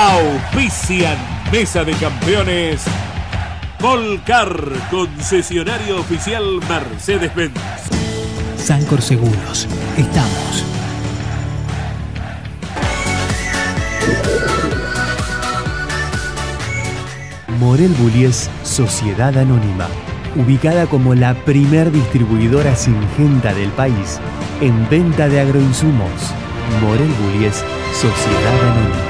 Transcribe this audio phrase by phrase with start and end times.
[0.00, 1.18] Auspician
[1.52, 2.84] Mesa de Campeones.
[3.78, 4.48] Volcar,
[4.90, 7.52] concesionario oficial Mercedes-Benz.
[8.56, 9.68] Sancor Seguros.
[9.98, 10.64] Estamos.
[17.58, 19.86] Morel Bullies Sociedad Anónima.
[20.34, 24.18] Ubicada como la primer distribuidora singenta del país
[24.62, 26.32] en venta de agroinsumos.
[26.80, 27.62] Morel Bullies
[27.92, 29.09] Sociedad Anónima.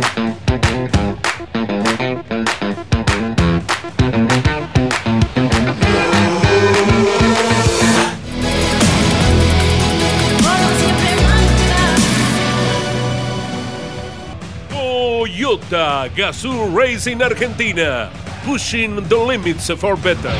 [15.69, 18.09] Toyota Racing Argentina.
[18.45, 20.33] Pushing the limits for better.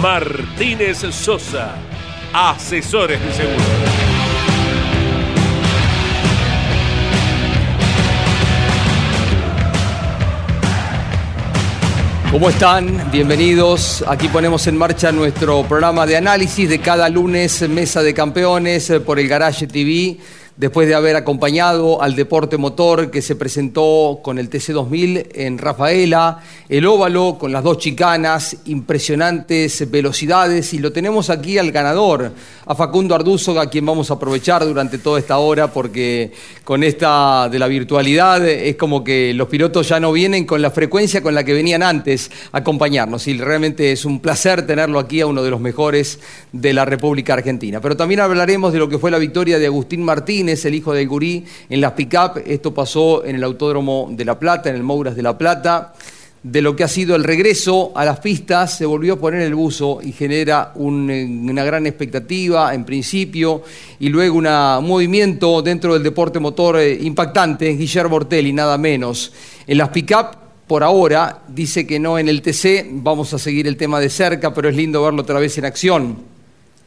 [0.00, 1.74] Martínez Sosa.
[2.32, 4.12] Asesores de seguros.
[12.30, 13.10] ¿Cómo están?
[13.10, 14.02] Bienvenidos.
[14.08, 19.00] Aquí ponemos en marcha nuestro programa de análisis de cada lunes, Mesa de Campeones eh,
[19.00, 20.16] por el Garage TV
[20.56, 26.40] después de haber acompañado al deporte motor que se presentó con el TC2000 en Rafaela,
[26.68, 32.32] el óvalo con las dos chicanas, impresionantes velocidades y lo tenemos aquí al ganador,
[32.66, 36.32] a Facundo Arduzo, a quien vamos a aprovechar durante toda esta hora porque
[36.64, 40.70] con esta de la virtualidad es como que los pilotos ya no vienen con la
[40.70, 45.20] frecuencia con la que venían antes a acompañarnos y realmente es un placer tenerlo aquí
[45.20, 46.20] a uno de los mejores
[46.52, 47.80] de la República Argentina.
[47.80, 50.92] Pero también hablaremos de lo que fue la victoria de Agustín Martín es el hijo
[50.92, 52.42] del gurí, en las pick-up.
[52.46, 55.92] Esto pasó en el Autódromo de La Plata, en el Mouras de La Plata.
[56.42, 59.54] De lo que ha sido el regreso a las pistas, se volvió a poner el
[59.54, 63.62] buzo y genera una gran expectativa en principio
[64.00, 64.44] y luego un
[64.84, 67.68] movimiento dentro del deporte motor eh, impactante.
[67.76, 69.32] Guillermo Ortelli, nada menos.
[69.68, 70.36] En las pick-up
[70.66, 74.52] por ahora dice que no en el TC, vamos a seguir el tema de cerca,
[74.52, 76.31] pero es lindo verlo otra vez en acción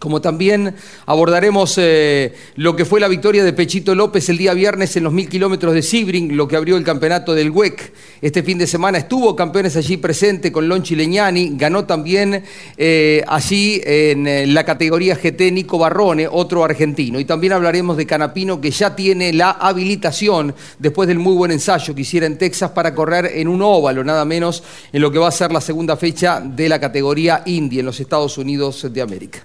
[0.06, 0.76] como también
[1.08, 5.12] abordaremos eh, lo que fue la victoria de Pechito López el día viernes en los
[5.12, 7.92] mil kilómetros de Sibring, lo que abrió el campeonato del WEC.
[8.22, 12.44] Este fin de semana estuvo campeones allí presente con Lonchi Leñani, ganó también
[12.78, 17.20] eh, allí en eh, la categoría GT Nico Barrone, otro argentino.
[17.20, 21.96] Y también hablaremos de Canapino que ya tiene la habilitación después del muy buen ensayo
[21.96, 24.62] que hiciera en Texas para correr en un óvalo, nada menos
[24.94, 28.00] en lo que va a ser la segunda fecha de la categoría Indy en los
[28.00, 29.40] Estados Unidos de América.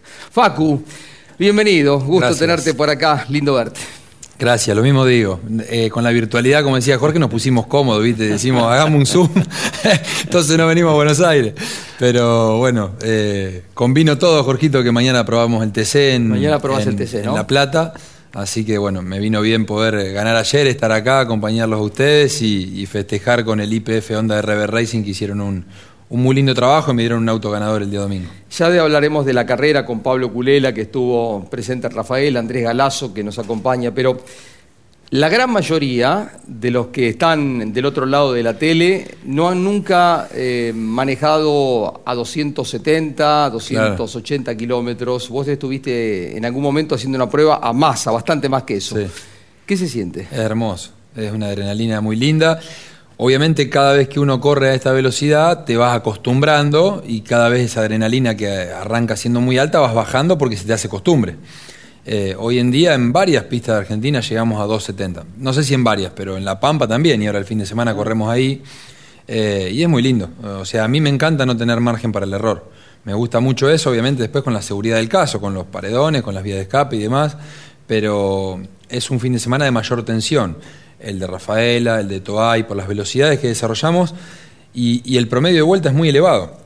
[1.38, 3.80] Bienvenido, gusto tenerte por acá, lindo verte.
[4.40, 5.38] Gracias, lo mismo digo.
[5.68, 8.26] Eh, con la virtualidad, como decía Jorge, nos pusimos cómodos, ¿viste?
[8.26, 9.28] Decimos, hagamos un Zoom,
[10.24, 11.52] entonces no venimos a Buenos Aires.
[11.98, 16.96] Pero bueno, eh, convino todo, Jorgito, que mañana probamos el TC en, mañana probás el
[16.96, 17.30] TC, ¿no?
[17.30, 17.92] en La Plata.
[18.32, 22.80] Así que bueno, me vino bien poder ganar ayer, estar acá, acompañarlos a ustedes y,
[22.80, 25.66] y festejar con el IPF Honda RB Racing que hicieron un,
[26.10, 28.28] un muy lindo trabajo y me dieron un auto ganador el día domingo.
[28.50, 32.64] Ya de hablaremos de la carrera con Pablo Culela, que estuvo presente en Rafael, Andrés
[32.64, 34.20] Galazo, que nos acompaña, pero
[35.10, 39.62] la gran mayoría de los que están del otro lado de la tele no han
[39.62, 45.28] nunca eh, manejado a 270, 280 kilómetros.
[45.28, 48.96] Vos estuviste en algún momento haciendo una prueba a más, a bastante más que eso.
[49.64, 50.22] ¿Qué se siente?
[50.22, 52.60] Es hermoso, es una adrenalina muy linda.
[53.22, 57.66] Obviamente cada vez que uno corre a esta velocidad te vas acostumbrando y cada vez
[57.66, 61.36] esa adrenalina que arranca siendo muy alta vas bajando porque se te hace costumbre.
[62.06, 65.24] Eh, hoy en día en varias pistas de Argentina llegamos a 270.
[65.36, 67.66] No sé si en varias, pero en La Pampa también y ahora el fin de
[67.66, 68.62] semana corremos ahí.
[69.28, 70.30] Eh, y es muy lindo.
[70.58, 72.70] O sea, a mí me encanta no tener margen para el error.
[73.04, 76.34] Me gusta mucho eso, obviamente después con la seguridad del caso, con los paredones, con
[76.34, 77.36] las vías de escape y demás,
[77.86, 80.56] pero es un fin de semana de mayor tensión,
[81.02, 84.14] el de Rafaela, el de Toay, por las velocidades que desarrollamos
[84.74, 86.58] y, y el promedio de vuelta es muy elevado.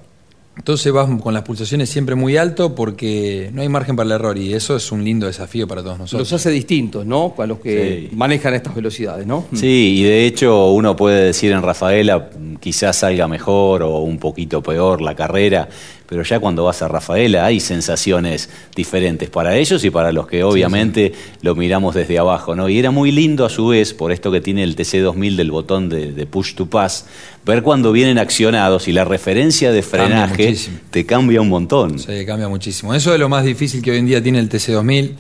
[0.57, 4.39] Entonces vas con las pulsaciones siempre muy alto porque no hay margen para el error
[4.39, 6.31] y eso es un lindo desafío para todos nosotros.
[6.31, 7.35] Los hace distintos, ¿no?
[7.37, 8.17] Para los que Sí.
[8.17, 9.47] manejan estas velocidades, ¿no?
[9.53, 12.31] Sí, y de hecho uno puede decir en Rafaela
[12.61, 15.69] quizás salga mejor o un poquito peor la carrera,
[16.15, 20.45] pero ya cuando vas a Rafaela hay sensaciones diferentes para ellos y para los que
[20.45, 21.13] obviamente
[21.43, 22.69] lo miramos desde abajo, ¿no?
[22.69, 25.89] Y era muy lindo a su vez, por esto que tiene el TC2000 del botón
[25.89, 27.07] de, de push to pass,
[27.45, 30.55] ver cuando vienen accionados y la referencia de frenaje
[30.93, 31.99] te cambia un montón.
[31.99, 32.95] Sí, cambia muchísimo.
[32.95, 35.15] Eso es lo más difícil que hoy en día tiene el TC2000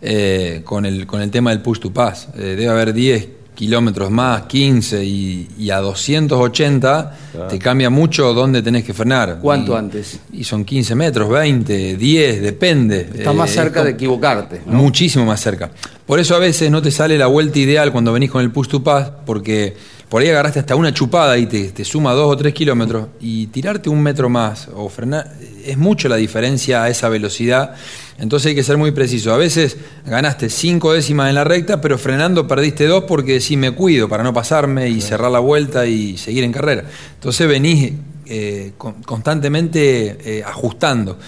[0.00, 2.28] eh, con, el, con el tema del push to pass.
[2.38, 7.18] Eh, debe haber 10 kilómetros más, 15 y, y a 280
[7.48, 9.38] te cambia mucho dónde tenés que frenar.
[9.40, 10.20] ¿Cuánto Y- antes?
[10.32, 13.00] Y son 15 metros, 20, 10, depende.
[13.14, 14.62] Estás Eh, más es cerca de equivocarte.
[14.66, 14.72] ¿no?
[14.78, 15.70] Muchísimo más cerca.
[16.06, 18.68] Por eso a veces no te sale la vuelta ideal cuando venís con el push
[18.68, 19.74] to pass, porque
[20.12, 23.46] por ahí agarraste hasta una chupada y te, te suma dos o tres kilómetros, y
[23.46, 25.32] tirarte un metro más o frenar,
[25.64, 27.74] es mucho la diferencia a esa velocidad.
[28.18, 29.32] Entonces hay que ser muy preciso.
[29.32, 33.70] A veces ganaste cinco décimas en la recta, pero frenando perdiste dos porque sí me
[33.70, 36.84] cuido para no pasarme y cerrar la vuelta y seguir en carrera.
[37.14, 37.94] Entonces venís
[38.26, 41.18] eh, con- constantemente eh, ajustando.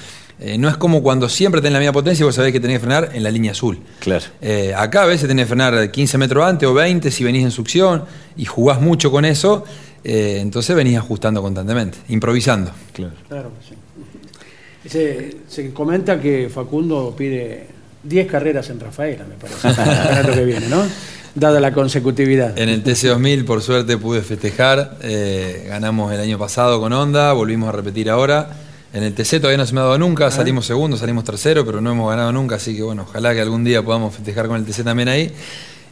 [0.40, 2.76] Eh, no es como cuando siempre tenés la misma potencia y vos sabés que tenés
[2.76, 3.78] que frenar en la línea azul.
[4.00, 4.24] Claro.
[4.42, 7.50] Eh, acá a veces tenés que frenar 15 metros antes o 20 si venís en
[7.50, 8.04] succión
[8.36, 9.64] y jugás mucho con eso,
[10.02, 12.72] eh, entonces venís ajustando constantemente, improvisando.
[12.92, 13.14] Claro.
[13.28, 13.74] Claro sí.
[14.88, 17.68] Se, se comenta que Facundo pide
[18.02, 19.68] 10 carreras en Rafaela, me parece,
[20.28, 20.82] el que viene, ¿no?
[21.34, 22.56] Dada la consecutividad.
[22.58, 27.68] En el TC2000 por suerte pude festejar, eh, ganamos el año pasado con Honda, volvimos
[27.68, 28.63] a repetir ahora.
[28.94, 31.80] En el TC todavía no se me ha dado nunca, salimos segundo, salimos tercero, pero
[31.80, 34.64] no hemos ganado nunca, así que bueno, ojalá que algún día podamos festejar con el
[34.64, 35.32] TC también ahí.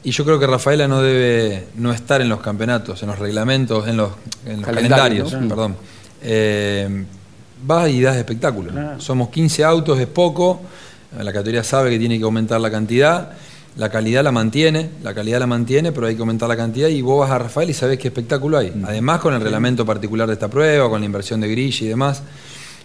[0.04, 3.88] Y yo creo que Rafaela no debe no estar en los campeonatos, en los reglamentos,
[3.88, 4.12] en los,
[4.46, 5.48] en los Calendarios, calendarios, ¿no?
[5.48, 5.76] perdón.
[6.22, 7.04] Eh,
[7.64, 8.70] vas y das espectáculo.
[8.70, 9.00] Claro.
[9.00, 10.60] Somos 15 autos, es poco,
[11.18, 13.32] la categoría sabe que tiene que aumentar la cantidad.
[13.78, 17.02] La calidad la mantiene, la calidad la mantiene, pero hay que aumentar la cantidad y
[17.02, 18.72] vos vas a Rafael y sabés qué espectáculo hay.
[18.84, 22.22] Además con el reglamento particular de esta prueba, con la inversión de grilla y demás.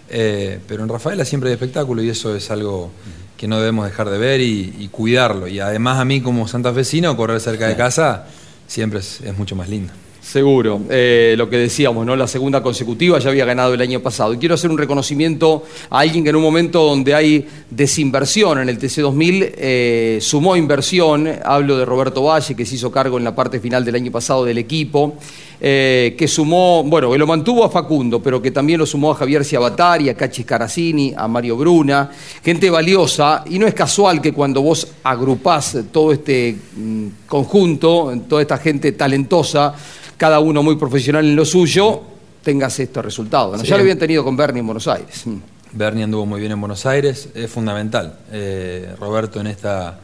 [0.09, 2.91] Eh, pero en Rafaela siempre hay espectáculo y eso es algo
[3.35, 5.47] que no debemos dejar de ver y, y cuidarlo.
[5.47, 8.25] Y además a mí como santafesino, correr cerca de casa
[8.67, 9.93] siempre es, es mucho más lindo.
[10.27, 10.81] Seguro.
[10.89, 12.13] Eh, lo que decíamos, ¿no?
[12.13, 14.33] La segunda consecutiva ya había ganado el año pasado.
[14.33, 18.67] Y quiero hacer un reconocimiento a alguien que en un momento donde hay desinversión en
[18.67, 21.29] el TC2000 eh, sumó inversión.
[21.45, 24.43] Hablo de Roberto Valle, que se hizo cargo en la parte final del año pasado
[24.43, 25.15] del equipo.
[25.61, 29.15] eh, que sumó, bueno, que lo mantuvo a Facundo, pero que también lo sumó a
[29.15, 32.11] Javier Ciabatari, a Cachis Caracini, a Mario Bruna,
[32.43, 38.41] gente valiosa, y no es casual que cuando vos agrupás todo este mm, conjunto, toda
[38.41, 39.73] esta gente talentosa,
[40.17, 42.01] cada uno muy profesional en lo suyo,
[42.43, 43.57] tengas estos resultados.
[43.57, 43.63] ¿no?
[43.63, 43.67] Sí.
[43.69, 45.25] Ya lo habían tenido con Bernie en Buenos Aires.
[45.27, 45.35] Mm.
[45.73, 48.17] Bernie anduvo muy bien en Buenos Aires, es fundamental.
[48.31, 49.99] eh, Roberto en esta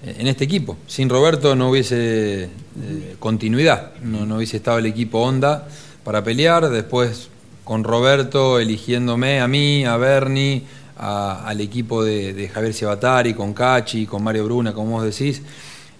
[0.00, 0.76] en este equipo.
[0.86, 5.66] Sin Roberto no hubiese eh, continuidad, no, no hubiese estado el equipo Honda
[6.04, 6.70] para pelear.
[6.70, 7.28] Después
[7.64, 10.62] con Roberto eligiéndome a mí, a Bernie,
[10.96, 15.42] a- al equipo de, de Javier Ciabatari, con Cachi, con Mario Bruna, como vos decís.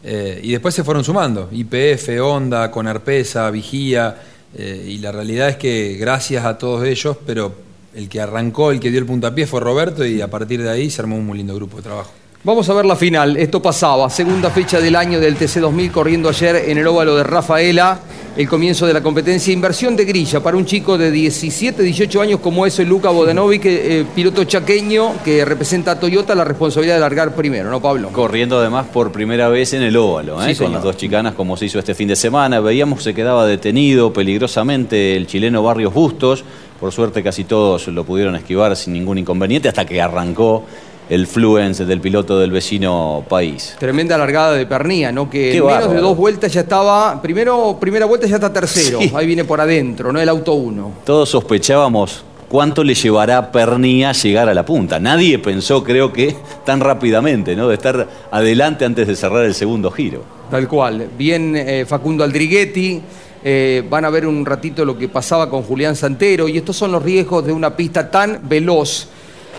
[0.02, 4.16] Eh, y después se fueron sumando, IPF, Honda, con Arpesa, Vigía,
[4.56, 7.52] eh, y la realidad es que gracias a todos ellos, pero
[7.94, 10.90] el que arrancó, el que dio el puntapié fue Roberto y a partir de ahí
[10.90, 12.10] se armó un muy lindo grupo de trabajo.
[12.44, 13.36] Vamos a ver la final.
[13.36, 17.98] Esto pasaba, segunda fecha del año del TC2000, corriendo ayer en el óvalo de Rafaela,
[18.38, 19.52] el comienzo de la competencia.
[19.52, 23.62] Inversión de grilla para un chico de 17, 18 años como es el Luca Bodanovic,
[23.64, 28.10] eh, piloto chaqueño que representa a Toyota, la responsabilidad de largar primero, ¿no, Pablo?
[28.12, 30.54] Corriendo además por primera vez en el óvalo, ¿eh?
[30.54, 32.60] Sí, con las dos chicanas como se hizo este fin de semana.
[32.60, 36.44] Veíamos se quedaba detenido peligrosamente el chileno Barrios Bustos.
[36.78, 40.64] Por suerte casi todos lo pudieron esquivar sin ningún inconveniente hasta que arrancó
[41.08, 43.76] el fluence del piloto del vecino país.
[43.78, 45.30] Tremenda largada de Pernía, ¿no?
[45.30, 49.12] Que en menos de dos vueltas ya estaba, primero, primera vuelta ya está tercero, Sí.
[49.14, 50.20] ahí viene por adentro, ¿no?
[50.20, 50.92] El auto 1.
[51.04, 54.98] Todos sospechábamos cuánto le llevará a Pernía llegar a la punta.
[54.98, 56.34] Nadie pensó, creo que,
[56.64, 57.68] tan rápidamente, ¿no?
[57.68, 60.22] De estar adelante antes de cerrar el segundo giro.
[60.50, 61.08] Tal cual.
[61.16, 63.00] Bien eh, Facundo Aldriguetti.
[63.44, 66.48] eh, van a ver un ratito lo que pasaba con Julián Santero.
[66.48, 69.08] Y estos son los riesgos de una pista tan veloz.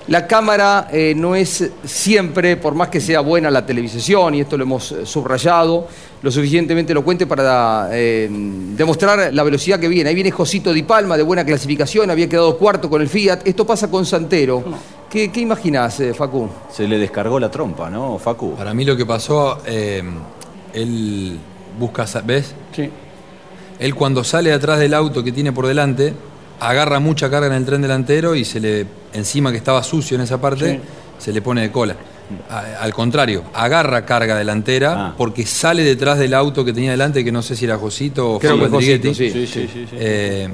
[0.10, 4.58] La cámara eh, no es siempre, por más que sea buena la televisión, y esto
[4.58, 5.88] lo hemos eh, subrayado,
[6.24, 10.10] lo suficientemente elocuente para eh, demostrar la velocidad que viene.
[10.10, 13.48] Ahí viene Josito Di Palma, de buena clasificación, había quedado cuarto con el Fiat.
[13.48, 14.64] Esto pasa con Santero.
[15.08, 16.50] ¿Qué, qué imaginás, eh, Facu?
[16.72, 18.56] Se le descargó la trompa, ¿no, Facu?
[18.56, 20.02] Para mí lo que pasó, eh,
[20.74, 21.40] él
[21.80, 22.56] busca, ¿ves?
[22.76, 22.90] Sí.
[23.78, 26.16] Él cuando sale atrás del auto que tiene por delante,
[26.60, 30.22] agarra mucha carga en el tren delantero y se le, encima que estaba sucio en
[30.22, 30.80] esa parte, Sí.
[31.26, 31.96] se le pone de cola.
[32.50, 35.14] A- al contrario, agarra carga delantera Ah.
[35.18, 38.40] porque sale detrás del auto que tenía delante, que no sé si era Josito o
[38.40, 39.16] Creo Josito, Andrighetti.
[39.48, 39.68] sí.
[39.94, 40.48] Eh,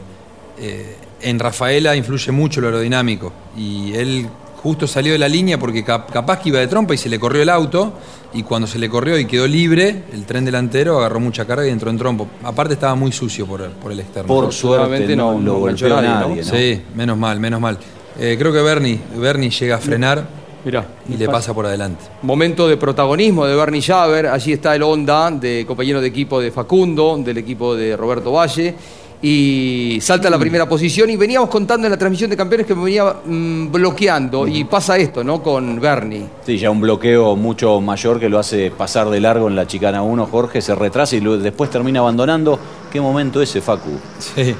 [0.59, 4.27] eh, en Rafaela influye mucho lo aerodinámico y él
[4.63, 7.19] justo salió de la línea porque cap- capaz que iba de trompa y se le
[7.19, 7.93] corrió el auto
[8.35, 11.69] y cuando se le corrió y quedó libre, el tren delantero agarró mucha carga y
[11.71, 12.27] entró en trompo.
[12.43, 14.27] Aparte estaba muy sucio por, por el externo.
[14.27, 16.51] Por suerte no, no- lo golpeó nadie, nadie, ¿no?
[16.51, 16.57] ¿no?
[16.57, 17.77] Sí, menos mal, menos mal.
[18.19, 20.25] Eh, creo que Bernie, Bernie llega a frenar
[20.63, 20.85] Mirá.
[21.09, 22.03] y le pasa por adelante.
[22.21, 24.27] Momento de protagonismo de Bernie Javer.
[24.27, 28.73] Allí está el Honda, de compañero de equipo de Facundo, del equipo de Roberto Valle.
[29.27, 31.09] Y salta a la primera posición.
[31.09, 34.47] Y veníamos contando en la transmisión de campeones que me venía mm, bloqueando.
[34.47, 35.41] Y pasa esto, ¿no?
[35.41, 36.27] Con Bernie.
[36.45, 40.03] Sí, ya un bloqueo mucho mayor que lo hace pasar de largo en la chicana
[40.03, 42.59] 1, Jorge, se retrasa y después termina abandonando.
[42.91, 43.89] ¿Qué momento ese, Facu?
[44.19, 44.55] Sí.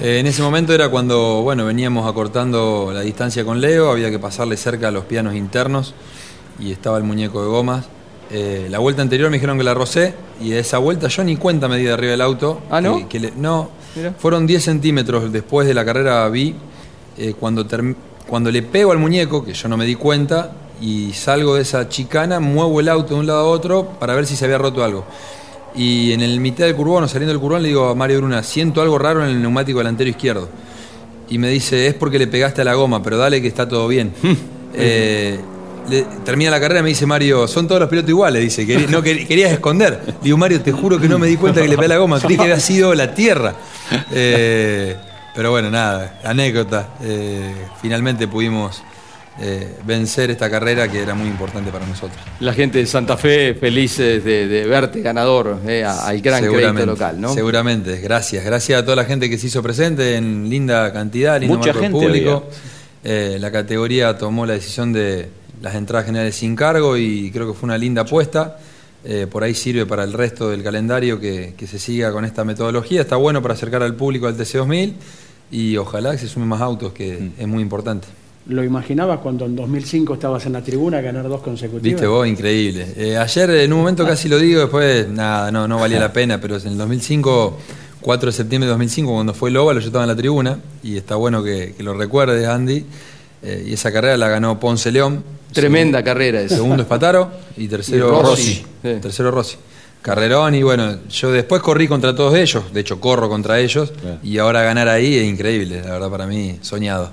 [0.00, 4.18] Eh, en ese momento era cuando, bueno, veníamos acortando la distancia con Leo, había que
[4.18, 5.94] pasarle cerca a los pianos internos
[6.58, 7.84] y estaba el muñeco de gomas.
[8.30, 11.68] Eh, la vuelta anterior me dijeron que la rocé y esa vuelta yo ni cuenta
[11.68, 12.60] me di de arriba del auto.
[12.70, 12.96] ¿Ah, no?
[12.98, 14.14] Que- que le- no, Mira.
[14.18, 16.54] fueron 10 centímetros después de la carrera vi,
[17.16, 21.12] eh, cuando, term- cuando le pego al muñeco, que yo no me di cuenta, y
[21.12, 24.36] salgo de esa chicana, muevo el auto de un lado a otro para ver si
[24.36, 25.04] se había roto algo.
[25.74, 28.42] Y en el mitad del curbón, o saliendo del curbón, le digo a Mario Bruna,
[28.42, 30.48] siento algo raro en el neumático delantero izquierdo.
[31.28, 33.88] Y me dice, es porque le pegaste a la goma, pero dale que está todo
[33.88, 34.12] bien.
[34.80, 35.40] Eh,
[35.90, 39.02] le- termina la carrera, me dice Mario, son todos los pilotos iguales, dice, "Querí- no
[39.02, 40.00] quer- querías esconder.
[40.22, 42.20] Digo, Mario, te juro que no me di cuenta que le pegué a la goma,
[42.20, 43.54] creí que había sido la tierra.
[44.12, 44.96] Eh,
[45.34, 46.90] pero bueno, nada, anécdota.
[47.02, 48.82] Eh, finalmente pudimos
[49.40, 52.18] eh, vencer esta carrera que era muy importante para nosotros.
[52.40, 57.20] La gente de Santa Fe felices de, de verte ganador eh, al gran crédito local,
[57.20, 57.32] ¿no?
[57.32, 58.44] Seguramente, gracias.
[58.44, 61.80] Gracias a toda la gente que se hizo presente en linda cantidad, lindo Mucha marco
[61.82, 62.48] gente público.
[63.04, 65.28] Eh, la categoría tomó la decisión de
[65.62, 68.58] las entradas generales sin cargo y creo que fue una linda apuesta.
[69.04, 72.44] Eh, por ahí sirve para el resto del calendario que, que se siga con esta
[72.44, 73.00] metodología.
[73.00, 74.92] Está bueno para acercar al público al TC2000
[75.50, 77.40] y ojalá que se sumen más autos, que Mm.
[77.40, 78.08] es muy importante.
[78.48, 81.82] ¿Lo imaginabas cuando en 2005 estabas en la tribuna a ganar dos consecutivas?
[81.82, 82.86] Viste vos, increíble.
[82.96, 86.40] Eh, ayer en un momento casi lo digo, después nada, no, no valía la pena,
[86.40, 87.58] pero en el 2005,
[88.00, 90.96] 4 de septiembre de 2005, cuando fue el óvalo, yo estaba en la tribuna y
[90.96, 92.84] está bueno que, que lo recuerdes, Andy.
[93.42, 95.22] Eh, y esa carrera la ganó Ponce León.
[95.52, 96.56] Tremenda carrera esa.
[96.56, 98.22] Segundo Espataro y tercero Y Rossi.
[98.22, 98.54] Rossi.
[98.54, 99.00] Sí.
[99.00, 99.56] Tercero Rossi.
[100.02, 104.38] Carrerón y bueno, yo después corrí contra todos ellos, de hecho corro contra ellos y
[104.38, 107.10] ahora ganar ahí es increíble, la verdad para mí, soñado.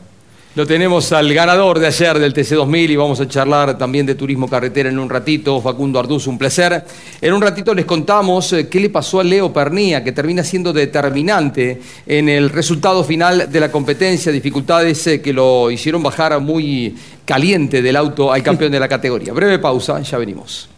[0.55, 4.49] Lo tenemos al ganador de ayer del TC2000 y vamos a charlar también de turismo
[4.49, 5.59] carretera en un ratito.
[5.59, 6.81] Facundo Arduz, un placer.
[7.19, 10.71] En un ratito les contamos eh, qué le pasó a Leo Pernía, que termina siendo
[10.71, 16.95] determinante en el resultado final de la competencia, dificultades eh, que lo hicieron bajar muy
[17.25, 19.33] caliente del auto al campeón de la categoría.
[19.33, 20.69] Breve pausa, ya venimos.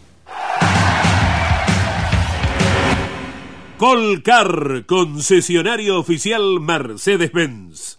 [3.76, 7.98] Colcar, concesionario oficial Mercedes-Benz.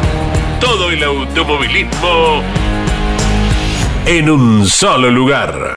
[0.61, 2.43] todo el automovilismo
[4.05, 5.75] en un solo lugar.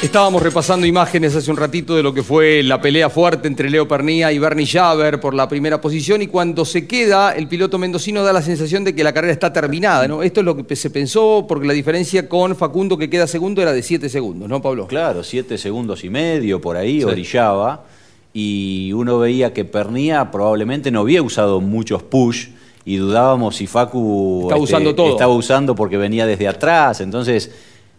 [0.00, 3.86] Estábamos repasando imágenes hace un ratito de lo que fue la pelea fuerte entre Leo
[3.86, 8.22] Pernía y Bernie Javer por la primera posición y cuando se queda el piloto mendocino
[8.22, 10.22] da la sensación de que la carrera está terminada, ¿no?
[10.22, 13.72] Esto es lo que se pensó porque la diferencia con Facundo que queda segundo era
[13.72, 14.86] de 7 segundos, ¿no, Pablo?
[14.86, 17.84] Claro, 7 segundos y medio por ahí, orillaba
[18.32, 22.48] y uno veía que Pernía probablemente no había usado muchos push
[22.84, 25.10] y dudábamos si Facu estaba este, usando todo.
[25.10, 27.00] estaba usando porque venía desde atrás.
[27.00, 27.50] Entonces,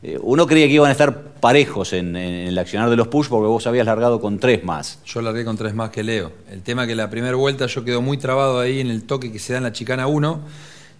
[0.03, 3.27] eh, uno creía que iban a estar parejos en, en, el accionar de los push
[3.27, 4.99] porque vos habías largado con tres más.
[5.05, 6.31] Yo largué con tres más que Leo.
[6.49, 9.39] El tema que la primera vuelta yo quedo muy trabado ahí en el toque que
[9.39, 10.39] se da en la chicana 1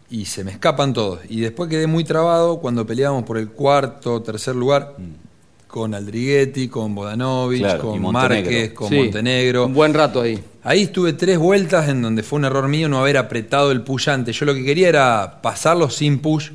[0.10, 1.22] y se me escapan todos.
[1.30, 4.96] Y después quedé muy trabado cuando peleábamos por el cuarto, tercer lugar.
[4.98, 5.31] Mm
[5.72, 9.68] con Aldriguetti, con Bodanovich, con Márquez, con Montenegro.
[9.68, 10.38] Un buen rato ahí.
[10.64, 14.10] Ahí estuve tres vueltas en donde fue un error mío no haber apretado el push
[14.10, 14.38] antes.
[14.38, 16.50] Yo lo que quería era pasarlo sin push,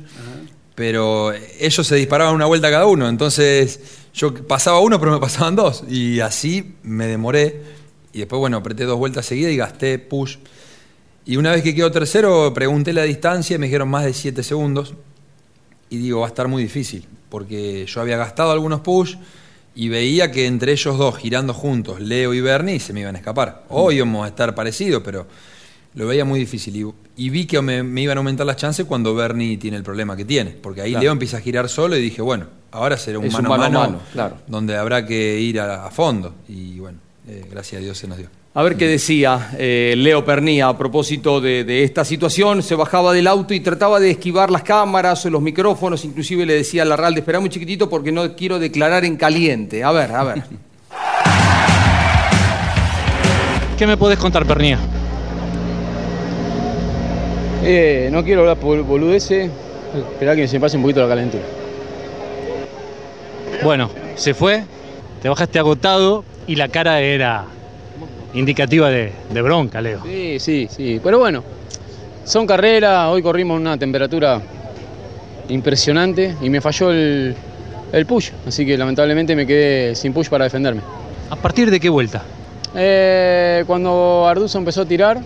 [0.75, 3.09] pero ellos se disparaban una vuelta cada uno.
[3.09, 3.79] Entonces
[4.13, 5.83] yo pasaba uno, pero me pasaban dos.
[5.89, 7.63] Y así me demoré.
[8.13, 10.37] Y después, bueno, apreté dos vueltas seguidas y gasté push.
[11.25, 14.43] Y una vez que quedó tercero, pregunté la distancia y me dijeron más de siete
[14.43, 14.93] segundos.
[15.89, 19.15] Y digo, va a estar muy difícil porque yo había gastado algunos push
[19.75, 23.19] y veía que entre ellos dos, girando juntos, Leo y Bernie, se me iban a
[23.19, 23.65] escapar.
[23.69, 25.27] Hoy íbamos a estar parecidos, pero
[25.93, 26.93] lo veía muy difícil.
[27.15, 30.25] Y, vi que me, iban a aumentar las chances cuando Bernie tiene el problema que
[30.25, 30.51] tiene.
[30.51, 33.69] Porque ahí Leo empieza a girar solo y dije, bueno, ahora será un mano a
[33.69, 33.99] mano,
[34.47, 36.33] donde habrá que ir a, fondo.
[36.47, 38.29] Y bueno, eh, gracias a Dios se nos dio.
[38.57, 42.63] A ver qué decía eh, Leo Pernía a propósito de, esta situación.
[42.63, 46.03] Se bajaba del auto y trataba de esquivar las cámaras o los micrófonos.
[46.03, 49.83] Inclusive le decía a Larralde, espera muy chiquitito porque no quiero declarar en caliente.
[49.83, 50.41] A ver, a ver.
[53.77, 54.79] ¿Qué me podés contar, Pernía?
[57.63, 59.51] Eh, no quiero hablar por boludeces.
[60.13, 61.43] Esperá que se pase un poquito la calentura.
[63.63, 64.63] Bueno, se fue,
[65.21, 67.45] te bajaste agotado y la cara era
[68.33, 69.11] indicativa de,
[69.41, 70.01] bronca, Leo.
[70.03, 70.99] Sí, sí, sí.
[71.03, 71.43] Pero bueno,
[72.25, 74.41] son carreras, hoy corrimos una temperatura
[75.49, 77.35] impresionante y me falló el,
[78.07, 80.81] push, así que lamentablemente me quedé sin push para defenderme.
[81.29, 82.23] ¿A partir de qué vuelta?
[82.75, 85.19] Eh, cuando Arduzo empezó a tirar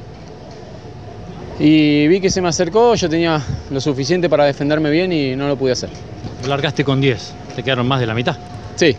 [1.60, 5.48] y vi que se me acercó, yo tenía lo suficiente para defenderme bien y no
[5.48, 5.90] lo pude hacer.
[6.48, 8.38] Largaste con 10, te quedaron más de la mitad.
[8.76, 8.96] Sí.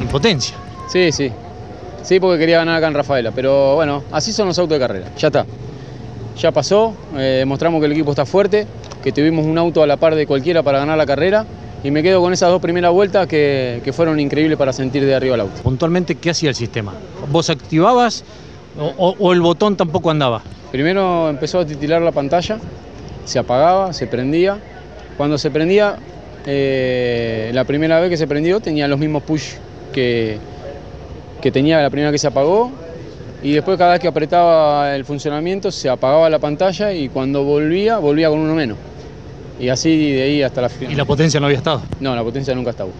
[0.00, 0.56] Impotencia.
[0.90, 1.30] Sí, sí.
[2.10, 3.30] Sí, porque quería ganar acá en Rafaela.
[3.30, 5.12] Pero bueno, así son los autos de carrera.
[5.16, 5.46] Ya está.
[6.36, 6.92] Ya pasó.
[7.16, 8.66] Eh, mostramos que el equipo está fuerte,
[9.00, 11.46] que tuvimos un auto a la par de cualquiera para ganar la carrera.
[11.84, 15.36] Y me quedo con esas dos primeras vueltas que, fueron increíbles para sentir de arriba
[15.36, 15.62] el auto.
[15.62, 16.94] Puntualmente, ¿qué hacía el sistema?
[17.30, 18.24] ¿Vos activabas
[18.98, 20.42] o, el botón tampoco andaba?
[20.72, 22.58] Primero empezó a titilar la pantalla,
[23.24, 24.58] se apagaba, se prendía.
[25.16, 25.94] Cuando se prendía,
[26.44, 29.52] eh, la primera vez que se prendió tenía los mismos push
[29.92, 30.40] que,
[31.40, 32.70] que tenía la primera que se apagó
[33.42, 37.98] y después cada vez que apretaba el funcionamiento se apagaba la pantalla y cuando volvía,
[37.98, 38.76] volvía con uno menos.
[39.58, 40.92] Y así de ahí hasta la final.
[40.92, 41.82] ¿Y la potencia no había estado?
[42.00, 42.90] No, la potencia nunca estaba.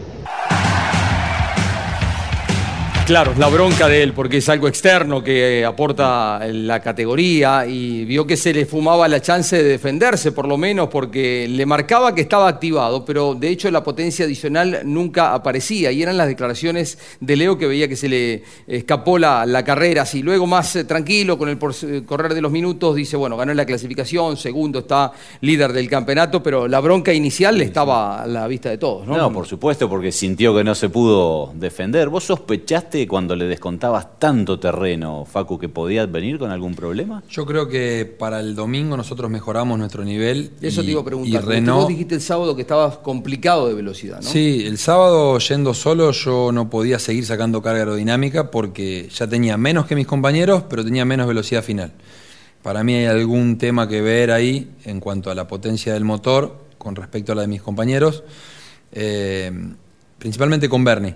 [3.10, 8.24] Claro, la bronca de él, porque es algo externo que aporta la categoría y vio
[8.24, 12.20] que se le fumaba la chance de defenderse, por lo menos, porque le marcaba que
[12.20, 17.34] estaba activado, pero de hecho la potencia adicional nunca aparecía y eran las declaraciones de
[17.34, 20.02] Leo que veía que se le escapó la, carrera.
[20.02, 23.52] Así luego, más eh, tranquilo, con el eh, correr de los minutos, dice: Bueno, ganó
[23.54, 28.70] la clasificación, segundo está líder del campeonato, pero la bronca inicial estaba a la vista
[28.70, 29.16] de todos, ¿no?
[29.16, 32.08] No, por supuesto, porque sintió que no se pudo defender.
[32.08, 32.99] ¿Vos sospechaste?
[33.00, 37.22] ¿Sentiste cuando le descontabas tanto terreno, Facu, que podías venir con algún problema?
[37.30, 40.50] Yo creo que para el domingo nosotros mejoramos nuestro nivel.
[40.60, 41.40] Eso y, te iba a y preguntar.
[41.42, 44.28] porque Renault- Vos dijiste el sábado que estabas complicado de velocidad, ¿no?
[44.28, 49.56] Sí, el sábado yendo solo yo no podía seguir sacando carga aerodinámica porque ya tenía
[49.56, 51.92] menos que mis compañeros, pero tenía menos velocidad final.
[52.62, 56.58] Para mí hay algún tema que ver ahí en cuanto a la potencia del motor
[56.76, 58.22] con respecto a la de mis compañeros,
[58.92, 59.50] eh,
[60.18, 61.14] principalmente con Bernie.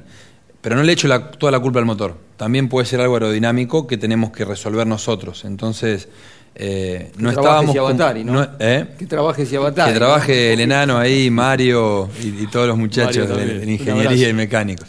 [0.64, 2.16] Pero no le echo la- toda la culpa al motor.
[2.38, 5.44] También puede ser algo aerodinámico que tenemos que resolver nosotros.
[5.44, 6.08] Entonces,
[6.54, 7.74] eh, no estábamos...
[7.74, 8.42] y con- Avatari, ¿no?
[8.58, 8.86] ¿eh?
[8.98, 9.88] Que trabajes y avatar.
[9.92, 14.28] Que trabaje el enano ahí, Mario y, y todos los muchachos Mario de, de ingeniería
[14.30, 14.88] y mecánicos,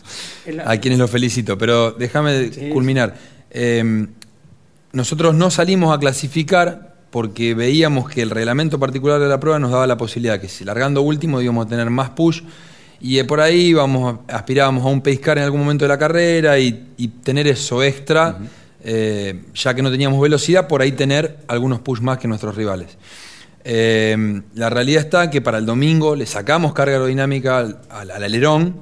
[0.66, 1.58] a quienes los felicito.
[1.58, 3.14] Pero déjame Sí, culminar.
[3.52, 4.08] Eh,
[4.94, 9.72] nosotros no salimos a clasificar porque veíamos que el reglamento particular de la prueba nos
[9.72, 12.42] daba la posibilidad que si largando último íbamos a tener más push
[13.02, 16.58] y por ahí íbamos, aspirábamos a un pace car en algún momento de la carrera
[16.60, 18.38] y, y tener eso extra,
[18.84, 22.98] eh, ya que no teníamos velocidad, por ahí tener algunos push más que nuestros rivales.
[23.64, 28.24] Eh, la realidad está que para el domingo le sacamos carga aerodinámica al, al- al
[28.24, 28.76] alerón,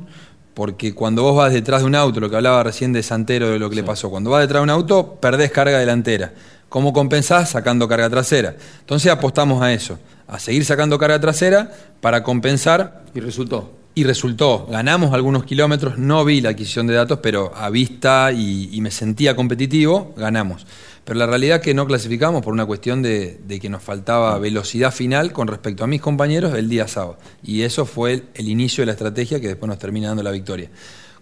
[0.53, 3.57] porque cuando vos vas detrás de un auto, lo que hablaba recién de Santero de
[3.59, 6.33] lo que le pasó, cuando vas detrás de un auto, perdés carga delantera.
[6.69, 7.49] ¿Cómo compensás?
[7.51, 8.55] Sacando carga trasera.
[8.81, 9.97] Entonces apostamos a eso,
[10.27, 11.71] a seguir sacando carga trasera
[12.01, 13.03] para compensar.
[13.15, 13.71] Y resultó.
[13.95, 14.65] Y resultó.
[14.71, 18.89] Ganamos algunos kilómetros, no vi la adquisición de datos, pero a vista y, y me
[18.89, 20.65] sentía competitivo, ganamos.
[21.05, 24.39] Pero la realidad es que no clasificamos por una cuestión de, de que nos faltaba
[24.39, 27.19] velocidad final con respecto a mis compañeros el día sábado.
[27.43, 30.31] Y eso fue el, el inicio de la estrategia que después nos termina dando la
[30.31, 30.69] victoria.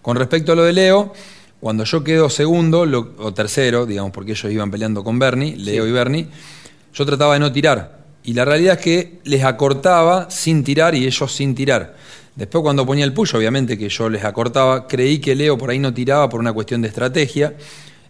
[0.02, 1.12] Con respecto a lo de Leo,
[1.60, 5.86] cuando yo quedo segundo lo- o tercero, digamos, porque ellos iban peleando con Bernie, Leo
[5.88, 6.28] y Bernie,
[6.94, 8.00] yo trataba de no tirar.
[8.24, 11.96] Y la realidad es que les acortaba sin tirar y ellos sin tirar.
[12.36, 15.80] Después cuando ponía el push, obviamente que yo les acortaba, creí que Leo por ahí
[15.80, 17.56] no tiraba por una cuestión de estrategia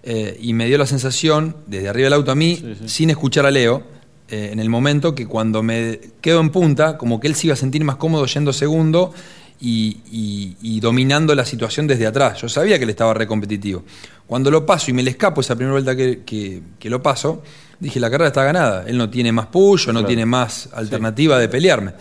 [0.03, 3.51] eh, y me dio la sensación, desde arriba del auto a mí, sin escuchar a
[3.51, 3.83] Leo,
[4.29, 7.53] eh, en el momento que cuando me quedo en punta, como que él se iba
[7.53, 9.13] a sentir más cómodo yendo segundo
[9.59, 12.41] y, y- y dominando la situación desde atrás.
[12.41, 13.83] Yo sabía que él estaba re competitivo.
[14.25, 17.43] Cuando lo paso y me le escapo esa primera vuelta que, que- que lo paso,
[17.79, 18.85] dije, la carrera está ganada.
[18.87, 21.91] Él no tiene más push o no tiene más alternativa de pelearme.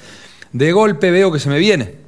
[0.52, 1.99] De golpe veo que se me viene.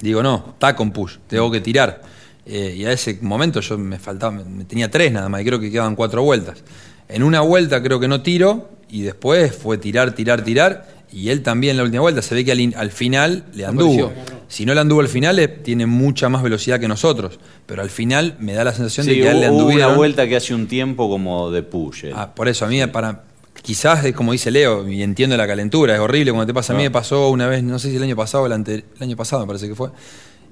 [0.00, 2.02] Digo, no, está con push, tengo que tirar.
[2.44, 5.58] Eh, y a ese momento yo me faltaba, me, tenía tres nada más, y creo
[5.58, 6.62] que quedaban cuatro vueltas.
[7.08, 11.42] En una vuelta creo que no tiro, y después fue tirar, tirar, tirar, y él
[11.42, 12.20] también en la última vuelta.
[12.22, 14.12] Se ve que al, in- al final le anduvo.
[14.48, 17.38] Si no le anduvo al final, eh, tiene mucha más velocidad que nosotros.
[17.64, 20.28] Pero al final me da la sensación de que a él le hubo una vuelta
[20.28, 22.04] que hace un tiempo como de push.
[22.06, 22.12] eh.
[22.14, 23.24] Ah, por eso, a mí, para,
[23.66, 26.72] quizás es como dice Leo, y entiendo la calentura, es horrible cuando te pasa.
[26.72, 26.86] A mí Ah.
[26.86, 29.16] me pasó una vez, no sé si el año pasado o el, ante- el año
[29.16, 29.88] pasado, me parece que fue.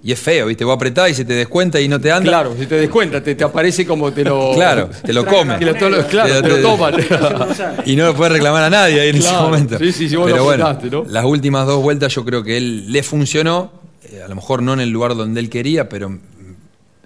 [0.02, 0.64] Y es feo, ¿viste?
[0.64, 2.28] Vos apretás y se te descuenta y no te anda.
[2.28, 4.52] Claro, si te des cuenta, te, te aparece como te lo.
[4.54, 5.56] Claro, te lo come.
[5.58, 6.94] Que lo- claro, te lo toman.
[7.86, 9.78] Y no lo puedes reclamar a nadie ahí en ese momento.
[9.78, 11.04] sí, sí, sí, vos Pero lo bueno, ¿no?
[11.08, 13.70] las últimas dos vueltas yo creo que él le funcionó,
[14.10, 16.18] eh, a lo mejor no en el lugar donde él quería, pero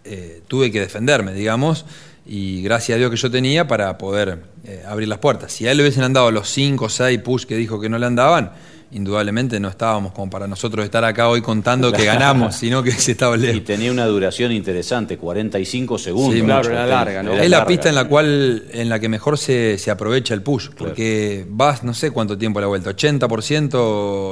[0.04, 1.84] eh, tuve que defenderme, digamos,
[2.28, 5.50] y gracias a Dios que yo tenía para poder eh, abrir las puertas.
[5.52, 7.98] Si a él le hubiesen andado los 5 o 6 push que dijo que no
[7.98, 8.52] le andaban,
[8.90, 13.12] indudablemente no estábamos como para nosotros estar acá hoy contando que ganamos, sino que se
[13.12, 13.64] estaba Y lejos.
[13.64, 16.34] tenía una duración interesante, 45 segundos.
[16.34, 17.32] Sí, claro, era larga, ¿no?
[17.32, 17.66] Era Es la larga.
[17.68, 21.82] pista en la cual en la que mejor se, se aprovecha el push, porque vas
[21.82, 23.70] no sé cuánto tiempo a la vuelta, 80%,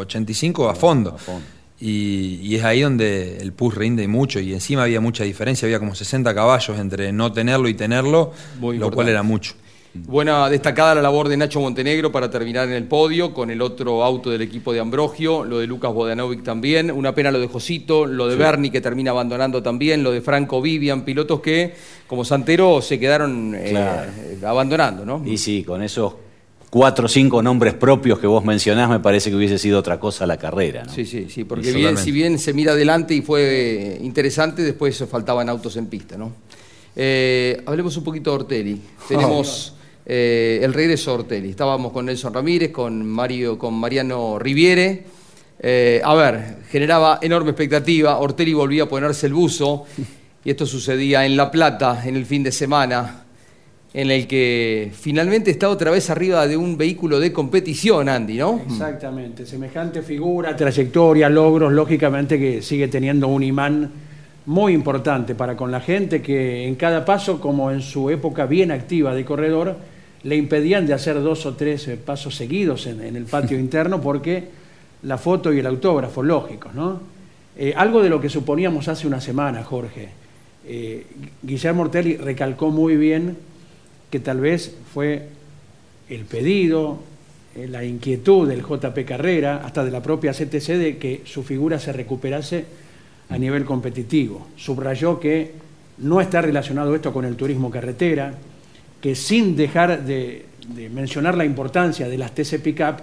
[0.06, 1.10] 85% a fondo.
[1.14, 1.46] a fondo.
[1.80, 5.78] Y, y es ahí donde el push rinde mucho y encima había mucha diferencia, había
[5.78, 9.54] como 60 caballos entre no tenerlo y tenerlo, Muy lo cual era mucho.
[9.92, 14.04] Buena destacada la labor de Nacho Montenegro para terminar en el podio, con el otro
[14.04, 18.04] auto del equipo de Ambrogio, lo de Lucas Bodanovic también, una pena lo de Josito,
[18.04, 21.74] lo de Bernie que termina abandonando también, lo de Franco Vivian, pilotos que
[22.06, 24.10] como Santero se quedaron Claro.
[24.18, 25.22] eh, abandonando, ¿no?
[25.24, 26.12] Y sí, con esos
[26.70, 30.26] cuatro o cinco nombres propios que vos mencionás, me parece que hubiese sido otra cosa
[30.26, 30.84] la carrera.
[30.84, 30.92] ¿no?
[30.92, 35.04] Sí, sí, sí, porque bien, si bien se mira adelante y fue eh, interesante, después
[35.10, 36.32] faltaban autos en pista, ¿no?
[36.98, 38.80] Eh, hablemos un poquito de Ortelli.
[39.08, 39.74] Tenemos
[40.04, 41.50] eh, el regreso de Ortelli.
[41.50, 45.04] Estábamos con Nelson Ramírez, con Mario, con Mariano Riviere.
[45.60, 48.18] Eh, a ver, generaba enorme expectativa.
[48.18, 49.84] Ortelli volvía a ponerse el buzo.
[50.46, 53.25] Y esto sucedía en La Plata, en el fin de semana,
[53.96, 58.60] en el que finalmente está otra vez arriba de un vehículo de competición, Andy, ¿no?
[58.68, 63.90] Exactamente, semejante figura, trayectoria, logros, lógicamente que sigue teniendo un imán
[64.44, 68.70] muy importante para con la gente que en cada paso, como en su época bien
[68.70, 69.78] activa de corredor,
[70.24, 74.02] le impedían de hacer dos o tres eh, pasos seguidos en, en el patio interno
[74.02, 74.44] porque
[75.04, 77.00] la foto y el autógrafo, lógicos, ¿no?
[77.56, 80.10] Eh, algo de lo que suponíamos hace una semana, Jorge.
[80.68, 81.06] eh,
[81.42, 83.55] Guillermo Ortelli recalcó muy bien
[84.16, 85.28] que tal vez fue
[86.08, 87.00] el pedido,
[87.54, 91.78] eh, la inquietud del JP Carrera, hasta de la propia CTC, de que su figura
[91.78, 92.64] se recuperase
[93.28, 94.46] a nivel competitivo.
[94.56, 95.52] Subrayó que
[95.98, 98.32] no está relacionado esto con el turismo carretera,
[99.02, 103.02] que sin dejar de, de mencionar la importancia de las TC Pickup,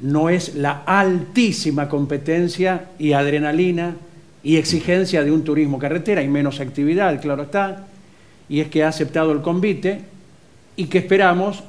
[0.00, 3.96] no es la altísima competencia y adrenalina
[4.42, 7.86] y exigencia de un turismo carretera y menos actividad, claro está,
[8.50, 10.11] y es que ha aceptado el convite
[10.76, 11.62] y que esperamos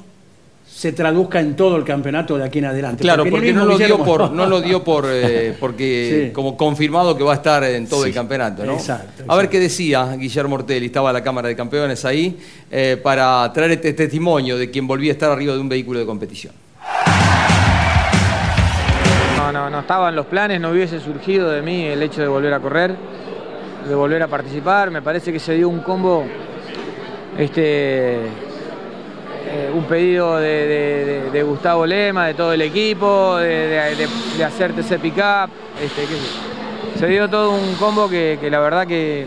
[0.66, 3.02] se traduzca en todo el campeonato de aquí en adelante.
[3.02, 7.22] Claro, porque, no, lo dio por, no lo dio por, eh, porque como confirmado que
[7.22, 8.72] va a estar en todo el campeonato, ¿no?
[8.72, 12.38] Exacto, A ver qué decía Guillermo Ortelli, estaba la Cámara de Campeones ahí,
[12.70, 16.06] eh, para traer este testimonio de quien volvía a estar arriba de un vehículo de
[16.06, 16.54] competición.
[19.36, 22.26] No, no, no estaba en los planes, no hubiese surgido de mí el hecho de
[22.26, 22.96] volver a correr,
[23.86, 24.90] de volver a participar.
[24.90, 26.24] Me parece que se dio un combo,
[27.38, 28.20] este,
[29.46, 34.72] eh, un pedido de, Gustavo Lema, de todo el equipo, de, de- de- de hacer
[34.72, 35.50] TC Pickup.
[35.82, 36.06] Este,
[36.98, 39.26] se dio todo un combo que, la verdad que,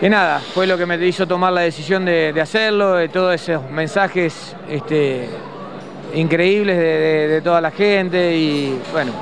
[0.00, 3.68] que nada, fue lo que me hizo tomar la decisión de, hacerlo, de todos esos
[3.70, 5.28] mensajes este,
[6.14, 6.84] increíbles de,
[7.28, 9.12] de- toda la gente y bueno,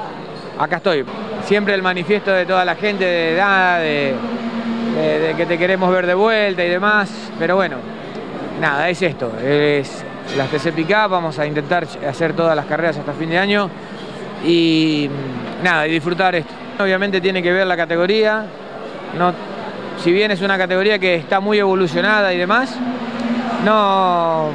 [0.58, 1.04] acá estoy.
[1.44, 3.34] Siempre el manifiesto de toda la gente de
[3.80, 4.14] de,
[4.96, 7.76] de- de que te queremos ver de vuelta y demás, pero bueno,
[8.60, 10.04] nada, es esto, es
[10.36, 13.70] las TC Pickup, vamos a intentar hacer todas las carreras hasta fin de año
[14.44, 16.52] y mm, nada, y disfrutar esto.
[16.78, 18.44] Obviamente tiene que ver la categoría,
[19.18, 19.32] no,
[20.02, 22.76] si bien es una categoría que está muy evolucionada y demás,
[23.64, 24.50] no,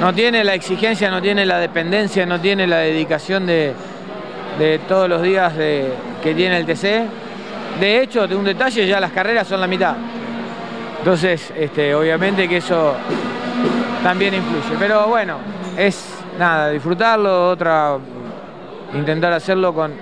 [0.00, 3.72] no tiene la exigencia, no tiene la dependencia, no tiene la dedicación de,
[4.58, 7.06] de todos los días de- que tiene el TC.
[7.80, 9.94] De hecho, de un detalle, ya las carreras son la mitad.
[11.00, 12.94] Entonces, este, obviamente que eso
[14.02, 14.76] también influye.
[14.78, 15.36] Pero bueno,
[15.76, 17.96] es nada, disfrutarlo, otra,
[18.94, 19.92] intentar hacerlo con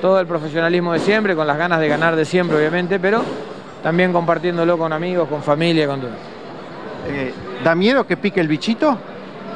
[0.00, 3.22] todo el profesionalismo de siempre, con las ganas de ganar de siempre, obviamente, pero
[3.82, 6.10] también compartiéndolo con amigos, con familia, con todo.
[7.08, 7.32] Eh,
[7.64, 8.98] ¿Da miedo que pique el bichito?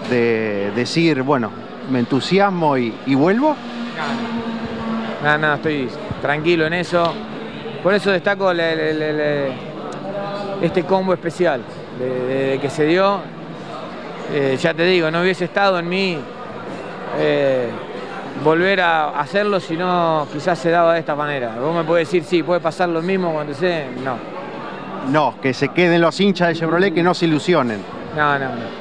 [0.09, 1.51] De decir, bueno,
[1.91, 3.55] me entusiasmo y, y vuelvo.
[5.23, 5.89] Nada, nada, estoy
[6.23, 7.13] tranquilo en eso.
[7.83, 9.53] Por eso destaco le-
[10.63, 11.63] este combo especial
[11.99, 13.19] de, de- de que se dio.
[14.33, 16.17] Eh, ya te digo, no hubiese estado en mí
[17.19, 17.69] eh,
[18.45, 21.57] volver a hacerlo si no quizás se daba de esta manera.
[21.61, 23.87] Vos me podés decir, sí, puede pasar lo mismo cuando sé.
[24.05, 24.17] No,
[25.11, 27.81] No, que se queden los hinchas de Chevrolet, que no se ilusionen.
[28.17, 28.45] no, no.
[28.49, 28.81] no.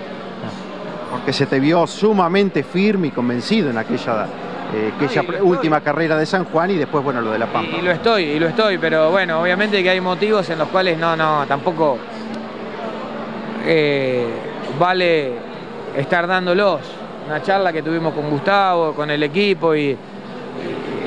[1.11, 4.27] Porque se te vio sumamente firme y convencido en aquella,
[4.73, 7.47] eh, aquella y lo última carrera de San Juan y después, bueno, lo de La
[7.47, 7.77] Pampa.
[7.77, 10.97] Y lo estoy, y lo estoy, pero bueno, obviamente que hay motivos en los cuales
[10.97, 11.97] no, no, tampoco
[13.65, 14.27] eh,
[14.77, 15.33] vale
[15.95, 16.81] estar dándolos.
[17.27, 19.95] Una charla que tuvimos con Gustavo, con el equipo y,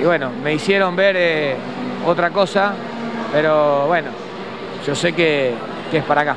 [0.01, 1.57] y bueno, me hicieron ver eh,
[2.07, 2.73] otra cosa,
[3.33, 4.11] pero bueno,
[4.87, 5.53] yo sé que,
[5.91, 6.37] que es para acá.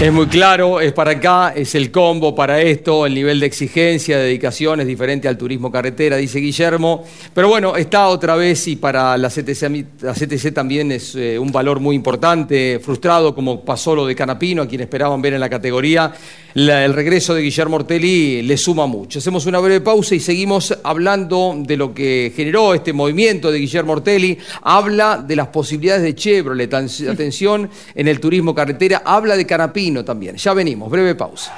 [0.00, 4.16] Es muy claro, es para acá, es el combo para esto, el nivel de exigencia,
[4.16, 7.02] de dedicación es diferente al turismo carretera, dice Guillermo.
[7.34, 10.14] Pero bueno, está otra vez y para la CTC, la
[10.54, 14.82] también es eh, un valor muy importante, frustrado como pasó lo de Canapino, a quien
[14.82, 16.12] esperaban ver en la categoría.
[16.54, 19.18] La- el regreso de Guillermo Ortelli le suma mucho.
[19.18, 23.94] Hacemos una breve pausa y seguimos hablando de lo que generó este movimiento de Guillermo
[23.94, 24.38] Ortelli.
[24.62, 29.02] Habla de las posibilidades de Chevrolet, atención, en el turismo carretera.
[29.04, 30.36] Habla de Canapino también.
[30.36, 31.52] Ya venimos, breve pausa.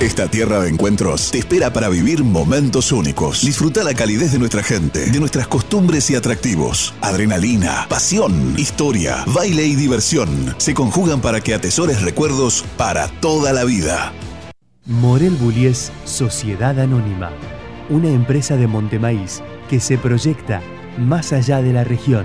[0.00, 3.44] Esta tierra de encuentros te espera para vivir momentos únicos.
[3.44, 6.94] Disfruta la calidez de nuestra gente, de nuestras costumbres y atractivos.
[7.00, 13.64] Adrenalina, pasión, historia, baile y diversión se conjugan para que atesores recuerdos para toda la
[13.64, 14.12] vida.
[14.86, 17.32] Morel Bullies Sociedad Anónima,
[17.90, 20.62] una empresa de Montemaíz que se proyecta
[20.96, 22.24] más allá de la región,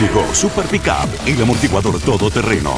[0.00, 2.76] Llegó Super Pickup, el amortiguador todoterreno.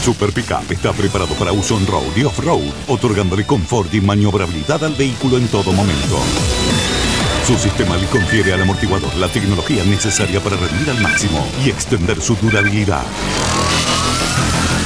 [0.00, 5.38] Super Pickup está preparado para uso on-road y off-road, otorgándole confort y maniobrabilidad al vehículo
[5.38, 6.20] en todo momento.
[7.44, 12.20] Su sistema le confiere al amortiguador la tecnología necesaria para rendir al máximo y extender
[12.20, 13.02] su durabilidad.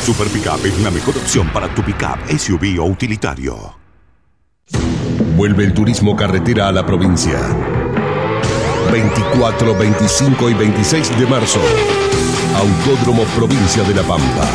[0.06, 3.76] Super Pickup es la mejor opción para tu pickup, SUV o utilitario.
[5.36, 7.38] Vuelve el turismo carretera a la provincia.
[8.90, 11.60] 24, 25 y 26 de marzo.
[12.56, 14.48] Autódromo Provincia de La Pampa.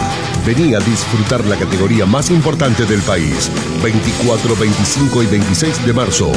[0.46, 3.52] Vení a disfrutar la categoría más importante del país.
[3.82, 6.32] 24, 25 y 26 de marzo.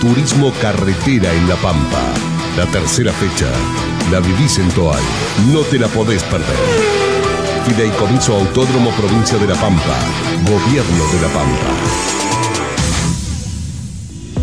[0.00, 2.02] Turismo carretera en La Pampa.
[2.56, 3.50] La tercera fecha.
[4.10, 5.02] La vivís en Toal.
[5.52, 6.56] No te la podés perder.
[7.66, 9.96] Fideicomiso Autódromo Provincia de La Pampa.
[10.44, 12.27] Gobierno de La Pampa.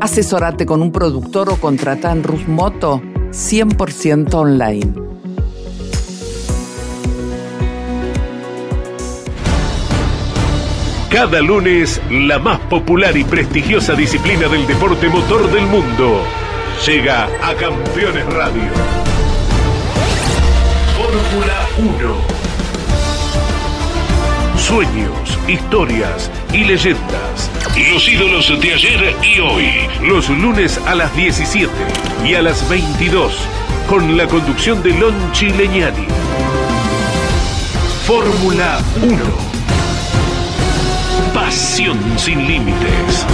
[0.00, 4.92] Asesorate con un productor o contrata en Rus Moto 100% online.
[11.10, 16.20] Cada lunes, la más popular y prestigiosa disciplina del deporte motor del mundo
[16.86, 18.70] llega a Campeones Radio.
[20.98, 22.36] Fórmula 1.
[24.58, 27.55] Sueños, historias y leyendas.
[27.76, 29.70] Los ídolos de ayer y hoy.
[30.02, 31.70] Los lunes a las 17
[32.24, 33.36] y a las 22.
[33.86, 36.06] Con la conducción de Lon Chileñani.
[38.06, 39.18] Fórmula 1.
[41.34, 43.26] Pasión sin límites.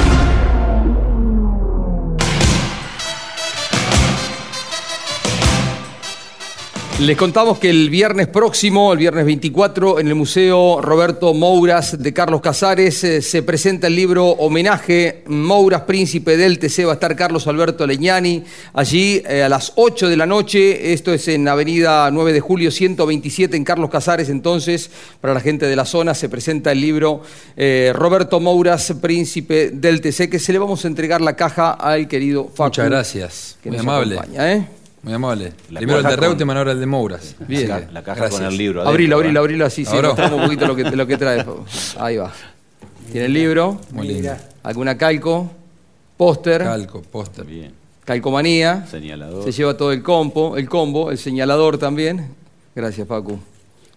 [7.03, 12.13] Les contamos que el viernes próximo, el viernes 24, en el Museo Roberto Mouras de
[12.13, 16.85] Carlos Casares, eh, se presenta el libro Homenaje Mouras, Príncipe del TC.
[16.85, 20.93] Va a estar Carlos Alberto Leñani allí eh, a las 8 de la noche.
[20.93, 24.29] Esto es en Avenida 9 de Julio 127 en Carlos Casares.
[24.29, 24.89] Entonces,
[25.21, 27.23] para la gente de la zona, se presenta el libro
[27.57, 32.07] eh, Roberto Mouras, Príncipe del TC, que se le vamos a entregar la caja al
[32.07, 32.69] querido Facu.
[32.69, 33.59] Muchas gracias.
[33.61, 34.19] que Muy nos amable.
[34.21, 34.69] acompaña.
[35.03, 35.53] Muy amable.
[35.71, 37.35] La Primero el de Reutemann, ahora el de Mouras.
[37.49, 37.69] Bien.
[37.69, 38.41] La, la caja Gracias.
[38.41, 38.83] con el libro.
[38.83, 39.43] Abrilo, adentro, abrilo, ¿eh?
[39.43, 41.45] abrilo así, sí, mostramos un poquito lo que, lo que trae.
[41.99, 42.33] Ahí va.
[43.11, 44.33] Tiene el libro, Muy lindo.
[44.63, 45.51] alguna calco,
[46.17, 47.45] póster, Calco, póster.
[47.45, 47.73] Bien.
[48.05, 49.45] calcomanía, Señalador.
[49.45, 52.29] se lleva todo el combo, el combo, el señalador también.
[52.75, 53.39] Gracias, Pacu.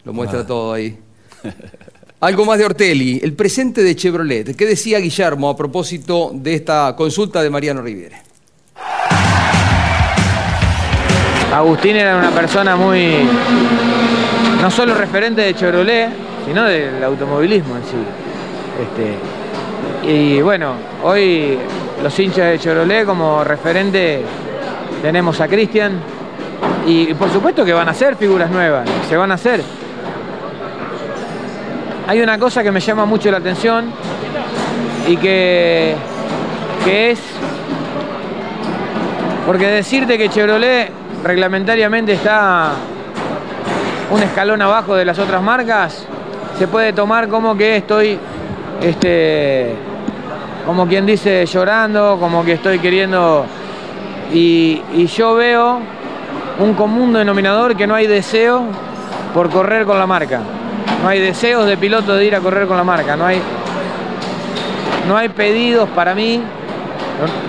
[0.03, 0.47] Lo muestra Nada.
[0.47, 0.97] todo ahí.
[2.19, 4.55] Algo más de Ortelli, el presente de Chevrolet.
[4.55, 8.17] ¿Qué decía Guillermo a propósito de esta consulta de Mariano Riviere?
[11.53, 13.19] Agustín era una persona muy,
[14.61, 16.09] no solo referente de Chevrolet,
[16.45, 17.97] sino del automovilismo en sí.
[18.81, 21.57] Este, y bueno, hoy
[22.03, 24.23] los hinchas de Chevrolet como referente
[25.01, 25.99] tenemos a Cristian
[26.85, 29.61] y por supuesto que van a ser figuras nuevas, se van a hacer.
[32.07, 33.91] Hay una cosa que me llama mucho la atención
[35.07, 35.95] y que,
[36.83, 37.19] que es
[39.45, 42.73] porque decirte que Chevrolet reglamentariamente está
[44.11, 46.05] un escalón abajo de las otras marcas,
[46.59, 48.19] se puede tomar como que estoy,
[48.79, 49.73] este,
[50.67, 53.45] como quien dice, llorando, como que estoy queriendo...
[54.31, 54.81] Y,
[55.15, 55.79] yo veo
[56.59, 58.63] un común denominador que no hay deseo
[59.33, 60.41] por correr con la marca.
[61.01, 63.15] No hay deseos de piloto de ir a correr con la marca.
[63.15, 63.41] No hay,
[65.07, 66.41] no hay pedidos para mí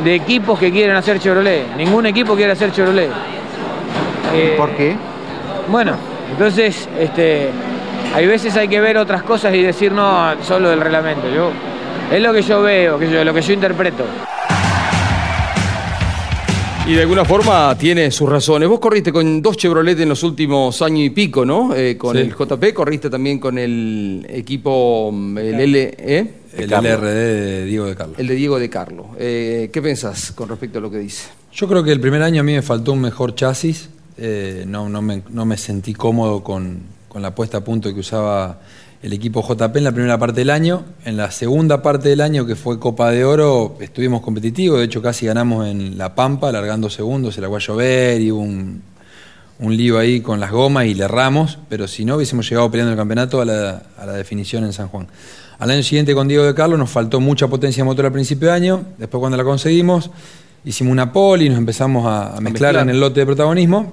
[0.02, 1.76] de equipos que quieren hacer Chevrolet.
[1.76, 3.36] Ningún equipo quiere hacer Chevrolet.
[4.37, 4.96] Eh, ¿Por qué?
[5.68, 5.96] Bueno,
[6.31, 7.49] entonces, este,
[8.14, 11.29] hay veces hay que ver otras cosas y decir no solo del reglamento.
[11.35, 11.51] Yo,
[12.12, 14.05] es lo que yo veo, que yo, lo que yo interpreto.
[16.87, 18.68] Y de alguna forma tiene sus razones.
[18.68, 21.75] Vos corriste con dos Chevrolet en los últimos años y pico, ¿no?
[21.75, 22.22] Eh, con Sí.
[22.22, 26.31] el JP, corriste también con el equipo, mm, el L, ¿eh?
[26.57, 26.92] El Carlos.
[26.92, 28.18] LRD de Diego de Carlos.
[28.20, 29.07] el de Diego de Carlo.
[29.18, 31.29] Eh, ¿Qué pensás con respecto a lo que dice?
[31.53, 33.90] Yo creo que el primer año a mí me faltó un mejor chasis.
[34.18, 38.00] Eh, no, no, me, no me sentí cómodo con, con la puesta a punto que
[38.00, 38.61] usaba
[39.02, 40.85] el equipo JP en la primera parte del año.
[41.05, 44.79] En la segunda parte del año, que fue Copa de Oro, estuvimos competitivos.
[44.79, 47.35] De hecho, casi ganamos en La Pampa, largando segundos.
[47.35, 48.83] Se la fue a llover y hubo un,
[49.58, 51.58] un lío ahí con las gomas y le erramos.
[51.69, 54.88] Pero si no, hubiésemos llegado peleando el campeonato a la, a la definición en San
[54.88, 55.06] Juan.
[55.58, 58.54] Al año siguiente con Diego de Carlos nos faltó mucha potencia motor al principio de
[58.54, 58.85] año.
[58.98, 60.10] Después, cuando la conseguimos
[60.64, 62.77] hicimos una poli, nos empezamos a, a mezclar mezclar.
[62.83, 63.92] en el lote de protagonismo.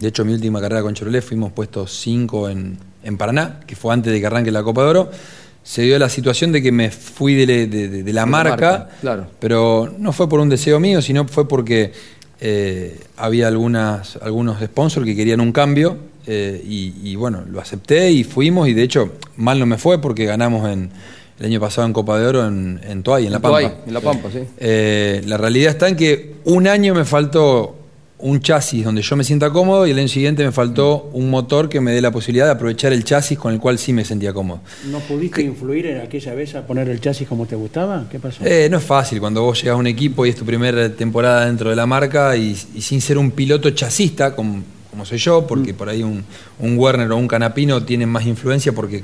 [0.00, 3.92] De hecho, mi última carrera con Chevrolet fuimos puestos 5 en, en Paraná, que fue
[3.94, 5.10] antes de que arranque la Copa de Oro.
[5.62, 8.50] Se dio la situación de que me fui de, de- de- de la la marca,
[8.50, 9.26] marca, claro.
[9.38, 11.92] pero no fue por un deseo mío, sino fue porque
[12.40, 18.10] eh, había algunas, algunos sponsors que querían un cambio eh, y, y bueno, lo acepté
[18.10, 20.90] y fuimos y de hecho mal no me fue porque ganamos en,
[21.38, 23.60] el año pasado en Copa de Oro en, en Toay, en La Pampa.
[23.60, 24.40] Toay, en La Pampa, sí.
[24.58, 27.76] Eh, la realidad está en que un año me faltó
[28.22, 31.68] un chasis donde yo me sienta cómodo y el año siguiente me faltó un motor
[31.68, 34.32] que me dé la posibilidad de aprovechar el chasis con el cual sí me sentía
[34.32, 34.60] cómodo.
[34.90, 38.06] ¿No pudiste influir en aquella vez a poner el chasis como te gustaba?
[38.10, 38.44] ¿Qué pasó?
[38.44, 41.46] Eh, no es fácil cuando vos llegas a un equipo y es tu primera temporada
[41.46, 45.46] dentro de la marca y, y sin ser un piloto chasista como, como soy yo,
[45.46, 46.24] porque por ahí un,
[46.60, 49.02] un Werner o un Canapino tienen más influencia porque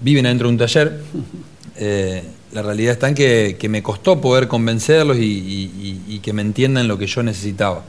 [0.00, 1.00] viven adentro de un taller.
[1.80, 6.18] Eh, la realidad está en que, que me costó poder convencerlos y, y- y- y
[6.18, 7.84] que me entiendan lo que yo necesitaba.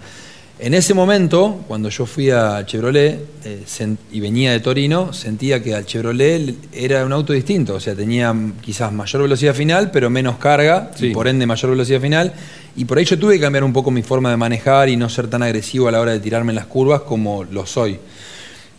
[0.61, 5.73] En ese momento, cuando yo fui a Chevrolet eh, y venía de Torino, sentía que
[5.73, 10.35] al Chevrolet era un auto distinto, o sea, tenía quizás mayor velocidad final, pero menos
[10.37, 12.33] carga, y por ende mayor velocidad final,
[12.75, 15.07] y por ahí yo tuve que cambiar un poco mi forma de manejar y no
[15.07, 17.97] ser tan agresivo a la hora de tirarme en las curvas como lo soy.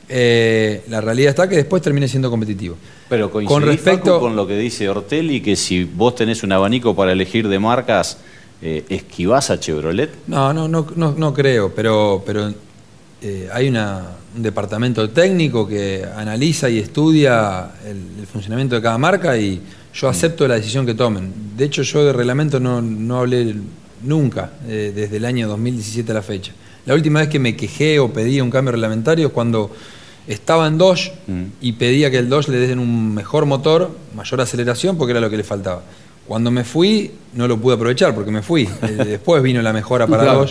[0.07, 2.77] Eh, la realidad está que después terminé siendo competitivo.
[3.09, 6.95] Pero Con respecto- Facu, con lo que dice Ortelli, que si vos tenés un abanico
[6.95, 8.19] para elegir de marcas,
[8.63, 10.11] eh, ¿esquivás a Chevrolet?
[10.27, 12.53] No, no, no, no, no creo, pero, pero
[13.23, 18.97] eh, hay una- un departamento técnico que analiza y estudia el, el funcionamiento de cada
[18.97, 19.61] marca y
[19.93, 21.33] yo acepto la decisión que tomen.
[21.57, 23.57] De hecho, yo de reglamento no, no hablé
[24.05, 26.53] nunca eh, desde el año 2017 a la fecha.
[26.87, 29.71] La última vez que me quejé o pedí un cambio reglamentario es cuando
[30.29, 31.13] estaba en Dodge
[31.61, 35.29] y pedía que el Dodge le den un mejor motor, mayor aceleración, porque era lo
[35.29, 35.83] que le faltaba.
[36.31, 38.63] Cuando me fui, no lo pude aprovechar porque me fui.
[38.63, 40.47] Eh, Después vino la mejora para Claro.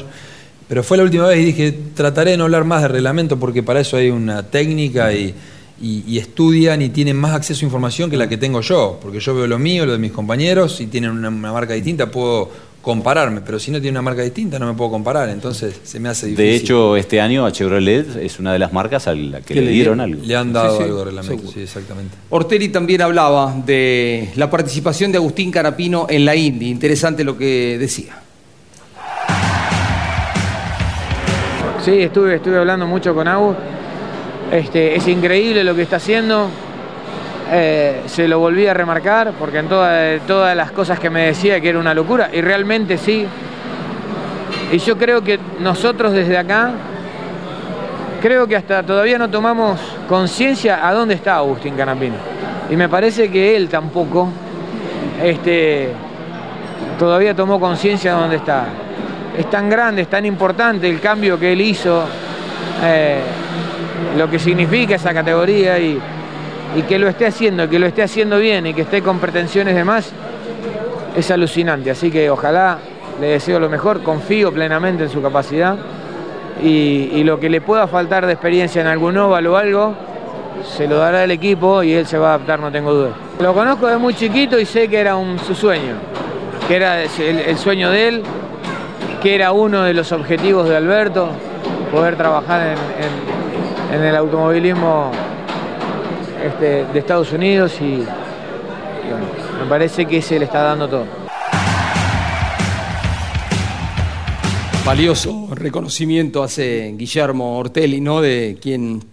[0.68, 3.64] Pero fue la última vez y dije, trataré de no hablar más de reglamento porque
[3.64, 5.34] para eso hay una técnica y,
[5.82, 9.00] y- y estudian y tienen más acceso a información que la que tengo yo.
[9.02, 12.12] Porque yo veo lo mío, lo de mis compañeros, si tienen una, una marca distinta
[12.12, 12.50] puedo
[12.82, 16.10] compararme, pero si no tiene una marca distinta no me puedo comparar, entonces se me
[16.10, 16.46] hace difícil.
[16.46, 19.72] De hecho, este año a Chevrolet es una de las marcas a la que, le
[19.72, 20.22] dieron algo.
[20.24, 21.52] Le han dado Sí, algo de reglamento, seguro.
[21.54, 22.16] sí, exactamente.
[22.30, 26.70] Ortelli también hablaba de la participación de Agustín Canapino en la Indy.
[26.70, 28.18] Interesante lo que decía.
[31.84, 33.56] Sí, estuve, estuve hablando mucho con Agus.
[34.52, 36.50] Este, es increíble lo que está haciendo.
[37.52, 41.60] Eh, se lo volví a remarcar porque en toda- todas las cosas que me decía
[41.60, 43.26] que era una locura, y realmente sí.
[44.72, 46.72] Y yo creo que nosotros desde acá,
[48.22, 52.16] creo que hasta todavía no tomamos conciencia a dónde está Agustín Canapino.
[52.70, 54.30] Y me parece que él tampoco
[55.24, 55.90] este,
[57.00, 58.66] todavía tomó conciencia de dónde está.
[59.36, 62.04] Es tan grande, es tan importante el cambio que él hizo,
[62.84, 63.22] eh,
[64.18, 66.00] lo que significa esa categoría y,
[66.76, 69.76] y que lo esté haciendo, que lo esté haciendo bien y que esté con pretensiones
[69.76, 70.12] de más,
[71.16, 71.92] es alucinante.
[71.92, 72.78] Así que ojalá
[73.20, 75.78] le deseo lo mejor, confío plenamente en su capacidad
[76.64, 79.94] y, lo que le pueda faltar de experiencia en algún óvalo o algo,
[80.64, 83.12] se lo dará el equipo y él se va a adaptar, no tengo duda.
[83.40, 85.96] Lo conozco de muy chiquito y sé que era un, su sueño,
[86.68, 88.24] que era el, sueño de él,
[89.22, 91.30] que era uno de los objetivos de Alberto,
[91.92, 92.76] poder trabajar
[93.94, 95.12] en el automovilismo
[96.44, 98.04] este, de Estados Unidos y,
[99.60, 101.06] me parece que se le está dando todo.
[104.86, 108.22] Valioso reconocimiento hace Guillermo Ortelli, ¿no?
[108.22, 109.04] De quien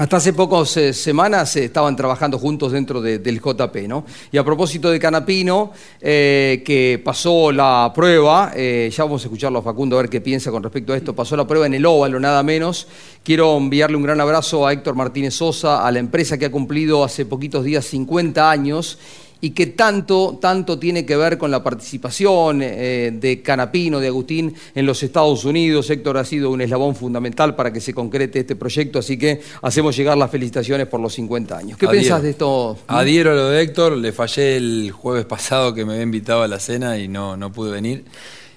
[0.00, 4.06] hasta hace pocas eh, semanas eh, estaban trabajando juntos dentro de- del JP, ¿no?
[4.32, 9.62] Y a propósito de Canapino, eh, que pasó la prueba, ya vamos a escucharlo a
[9.62, 12.18] Facundo a ver qué piensa con respecto a esto, pasó la prueba en el óvalo,
[12.18, 12.88] nada menos.
[13.22, 17.04] Quiero enviarle un gran abrazo a Héctor Martínez Sosa, a la empresa que ha cumplido
[17.04, 18.98] hace poquitos días 50 años
[19.40, 24.54] y que tanto, tanto tiene que ver con la participación eh, de Canapino, de Agustín
[24.74, 25.88] en los Estados Unidos.
[25.88, 29.96] Héctor ha sido un eslabón fundamental para que se concrete este proyecto, así que hacemos
[29.96, 31.78] llegar las felicitaciones por los 50 años.
[31.78, 32.02] ¿Qué Adhiero.
[32.02, 32.78] pensás de esto?
[32.86, 36.48] Adhiero a lo de Héctor, le fallé el jueves pasado que me había invitado a
[36.48, 38.04] la cena y no, no pude venir.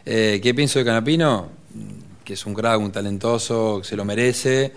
[0.05, 1.47] Eh, ¿Qué pienso de Canapino?
[2.25, 4.73] Que es un crack, un talentoso, que se lo merece,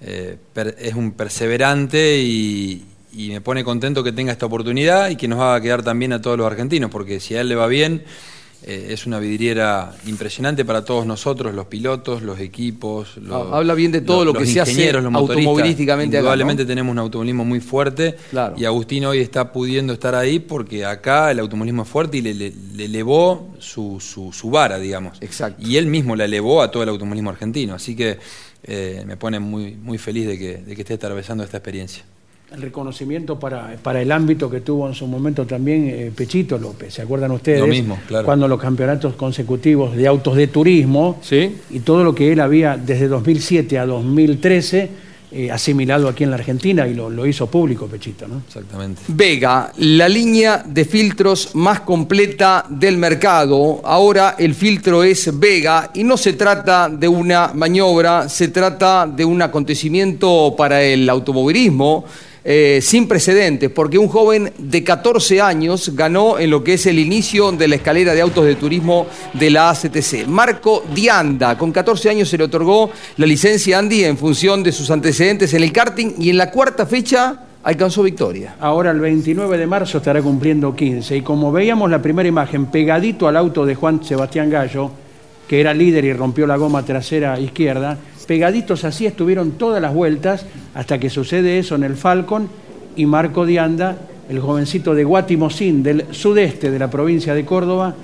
[0.00, 0.36] eh,
[0.78, 2.84] es un perseverante y,
[3.18, 6.20] y me pone contento que tenga esta oportunidad y que nos haga quedar también a
[6.22, 8.04] todos los argentinos, porque si a él le va bien
[8.64, 13.16] eh, es una vidriera impresionante para todos nosotros, los pilotos, los equipos.
[13.18, 16.64] Los, Habla bien de todo lo los que se hace ingenieros, los automovilísticamente acá, Indudablemente
[16.64, 16.66] ¿no?
[16.68, 18.54] tenemos un automovilismo muy fuerte Claro.
[18.58, 22.34] y Agustín hoy está pudiendo estar ahí porque acá el automovilismo es fuerte y le,
[22.34, 25.18] le- le elevó su, su- su vara, digamos.
[25.20, 25.62] Exacto.
[25.64, 27.74] Y él mismo la elevó a todo el automovilismo argentino.
[27.74, 28.18] Así que
[28.64, 32.02] eh, me pone muy, muy feliz de que, de que esté atravesando esta experiencia.
[32.54, 36.94] El reconocimiento para, para el ámbito que tuvo en su momento también eh, Pechito López.
[36.94, 37.60] ¿Se acuerdan ustedes?
[37.60, 38.24] Lo mismo, claro.
[38.24, 41.56] Cuando los campeonatos consecutivos de autos de turismo Sí.
[41.70, 46.36] y todo lo que él había desde 2007 a 2013 eh, asimilado aquí en la
[46.36, 48.40] Argentina y lo, lo hizo público Pechito, ¿no?
[48.46, 49.02] Exactamente.
[49.08, 53.82] Vega, la línea de filtros más completa del mercado.
[53.84, 59.22] Ahora el filtro es Vega y no se trata de una maniobra, se trata de
[59.26, 62.06] un acontecimiento para el automovilismo.
[62.50, 66.98] Eh, sin precedentes, porque un joven de 14 años ganó en lo que es el
[66.98, 70.26] inicio de la escalera de autos de turismo de la ACTC.
[70.26, 74.90] Marco Dianda, con 14 años se le otorgó la licencia Andy en función de sus
[74.90, 78.56] antecedentes en el karting y en la cuarta fecha alcanzó victoria.
[78.60, 83.28] Ahora el 29 de marzo estará cumpliendo 15 y como veíamos la primera imagen pegadito
[83.28, 84.90] al auto de Juan Sebastián Gallo,
[85.46, 87.98] que era líder y rompió la goma trasera izquierda,
[88.28, 92.50] pegaditos así estuvieron todas las vueltas hasta que sucede eso en el Falcon
[92.94, 93.96] y Marco Dianda,
[94.28, 97.94] el jovencito de Guatimosín del sudeste de la provincia de Córdoba,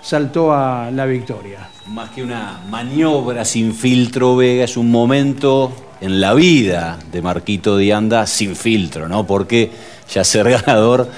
[0.00, 1.68] saltó a la victoria.
[1.88, 7.76] Más que una maniobra sin filtro, Vega, es un momento en la vida de Marquito
[7.76, 9.26] Dianda sin filtro, ¿no?
[9.26, 9.68] Porque
[10.08, 11.08] ya ser ganador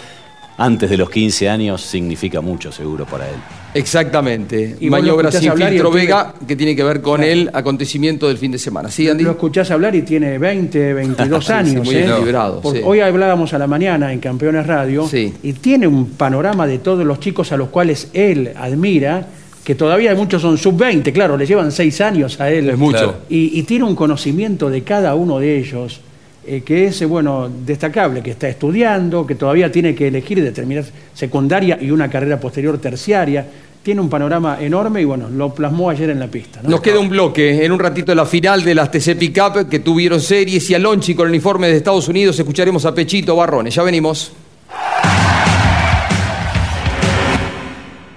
[0.56, 3.34] antes de los 15 años significa mucho, seguro, para él.
[3.74, 4.76] Exactamente.
[4.80, 7.32] Y Maniobra sin filtro pibe- Vega, que tiene que ver con Claro.
[7.32, 8.90] el acontecimiento del fin de semana.
[8.90, 9.24] ¿Sí, Andy?
[9.24, 11.84] Lo escuchás hablar y tiene 20, 22 Sí, sí, años.
[11.84, 12.04] muy ¿eh?
[12.08, 12.84] equilibrado, Porque sí.
[12.86, 15.32] Hoy hablábamos a la mañana en Campeones Radio Sí.
[15.42, 19.26] y tiene un panorama de todos los chicos a los cuales él admira,
[19.64, 22.68] que todavía muchos son sub-20, claro, le llevan 6 años a él.
[22.70, 22.98] Es mucho.
[22.98, 23.14] Claro.
[23.28, 26.00] Y, y tiene un conocimiento de cada uno de ellos.
[26.46, 30.40] Eh, que es eh, bueno destacable, que está estudiando, que todavía tiene que elegir y
[30.42, 33.46] determinar secundaria y una carrera posterior terciaria.
[33.82, 36.60] Tiene un panorama enorme y bueno, lo plasmó ayer en la pista.
[36.62, 36.70] ¿no?
[36.70, 40.20] Nos queda un bloque, en un ratito la final de las TC Pickup que tuvieron
[40.20, 43.74] series y a Lonchi con el uniforme de Estados Unidos escucharemos a Pechito Barrones.
[43.74, 44.32] Ya venimos.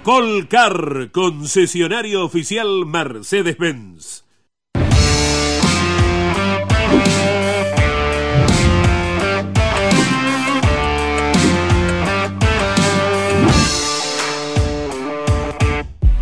[0.04, 4.27] Colcar, concesionario oficial Mercedes-Benz.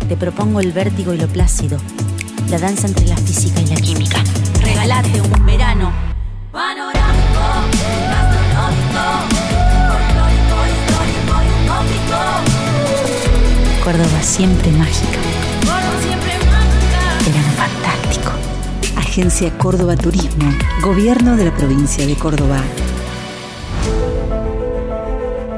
[0.08, 1.78] Te propongo el vértigo y lo plácido,
[2.48, 4.22] la danza entre la física y la química.
[4.62, 5.92] Regalate un verano
[6.52, 7.40] panorámico,
[8.08, 9.02] gastronómico,
[9.88, 12.18] folclórico, histórico y utópico.
[13.82, 15.18] Córdoba siempre mágica,
[15.60, 17.00] Córdoba siempre mágica.
[17.26, 18.30] verano fantástico.
[18.96, 20.52] Agencia Córdoba Turismo,
[20.82, 22.60] Gobierno de la provincia de Córdoba.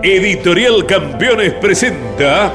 [0.03, 2.55] Editorial Campeones presenta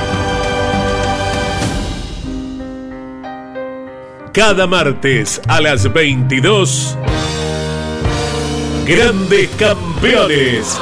[4.33, 6.97] Cada martes a las 22.
[8.85, 10.79] Grandes Campeones.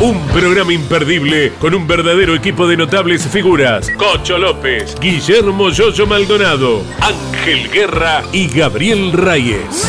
[0.00, 3.90] Un programa imperdible con un verdadero equipo de notables figuras.
[3.92, 9.88] Cocho López, Guillermo Yoyo Maldonado, Ángel Guerra y Gabriel Reyes.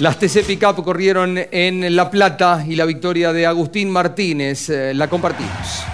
[0.00, 4.68] Las TC Pickup corrieron en La Plata y la victoria de Agustín Martínez.
[4.68, 5.84] eh, la compartimos.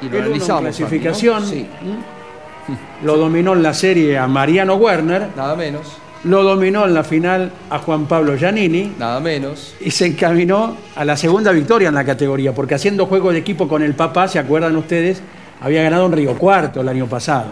[0.00, 0.62] Y lo analizamos.
[0.62, 1.46] clasificación.
[1.46, 1.66] Sí.
[3.04, 5.28] Lo dominó en la serie a Mariano Werner.
[5.36, 5.96] Nada menos.
[6.24, 8.92] lo dominó en la final a Juan Pablo Giannini.
[8.96, 9.74] Nada menos.
[9.80, 13.66] Y se encaminó a la segunda victoria en la categoría, porque haciendo juego de equipo
[13.66, 15.20] con el papá, ¿se acuerdan ustedes?
[15.60, 17.46] Había ganado en Río Cuarto el año pasado.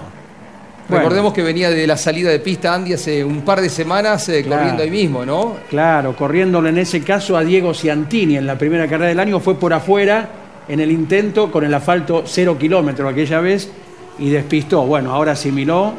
[0.91, 1.05] Bueno.
[1.05, 4.43] Recordemos que venía de la salida de pista Andy hace un par de semanas eh,
[4.43, 4.59] Claro.
[4.59, 5.57] corriendo ahí mismo, ¿no?
[5.69, 9.55] Claro, corriéndole en ese caso a Diego Ciantini en la primera carrera del año, fue
[9.59, 10.29] por afuera
[10.69, 13.71] en el intento con el asfalto cero kilómetro aquella vez
[14.19, 14.83] y despistó.
[14.85, 15.95] Bueno, ahora asimiló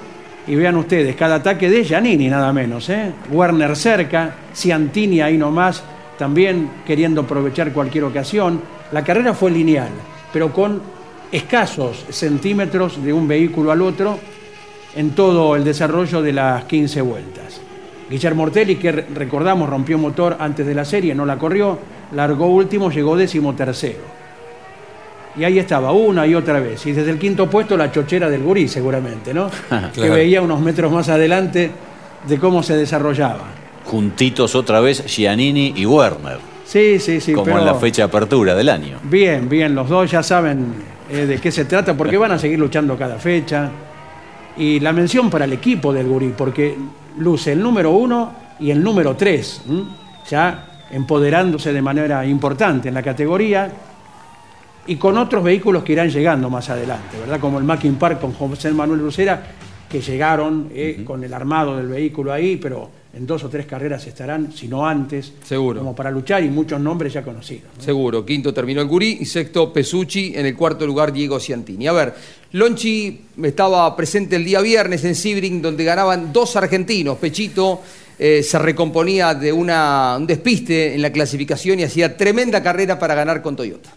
[0.48, 3.12] y vean ustedes, cada ataque de Giannini nada menos, ¿eh?
[3.32, 5.84] Werner cerca, Ciantini ahí nomás,
[6.18, 8.62] también queriendo aprovechar cualquier ocasión.
[8.92, 9.90] La carrera fue lineal,
[10.34, 10.82] pero con
[11.32, 14.20] escasos centímetros de un vehículo al otro
[14.96, 17.62] en todo el desarrollo de las 15 vueltas.
[18.10, 21.78] Guillermo Ortelli, que re- recordamos rompió motor antes de la serie, no la corrió,
[22.14, 24.20] largó último, llegó décimo tercero.
[25.38, 26.86] Y ahí estaba, una y otra vez.
[26.86, 29.50] Y desde el quinto puesto la chochera del gurí, seguramente, ¿no?
[29.94, 31.72] Que veía unos metros más adelante
[32.28, 33.46] de cómo se desarrollaba.
[33.86, 37.34] Juntitos otra vez Giannini y Werner, Sí, sí, sí.
[37.34, 38.98] como pero en la fecha de apertura del año.
[39.04, 40.74] Bien, bien, los dos ya saben
[41.10, 43.70] eh, de qué se trata, porque van a seguir luchando cada fecha.
[44.58, 46.76] Y la mención para el equipo del Gurí, porque
[47.18, 49.84] luce el número uno y el número tres, ¿m?
[50.30, 53.72] ya empoderándose de manera importante en la categoría
[54.88, 57.40] y con otros vehículos que irán llegando más adelante, ¿verdad?
[57.40, 59.42] Como el Mackin Park con José Manuel Lucera,
[59.90, 64.08] que llegaron eh, con el armado del vehículo ahí, pero en dos o tres carreras
[64.08, 65.80] estarán, si no antes, Seguro.
[65.80, 67.72] como para luchar y muchos nombres ya conocidos.
[67.78, 68.26] Seguro.
[68.26, 70.34] Quinto terminó el Gurí y sexto Pesucci.
[70.36, 71.88] En el cuarto lugar Diego Ciantini.
[71.88, 72.14] A ver,
[72.54, 77.18] Lonchi estaba presente el día viernes en Sebring donde ganaban dos argentinos.
[77.18, 77.82] Pechito
[78.18, 83.16] eh, se recomponía de una, un despiste en la clasificación y hacía tremenda carrera para
[83.16, 83.90] ganar con Toyota.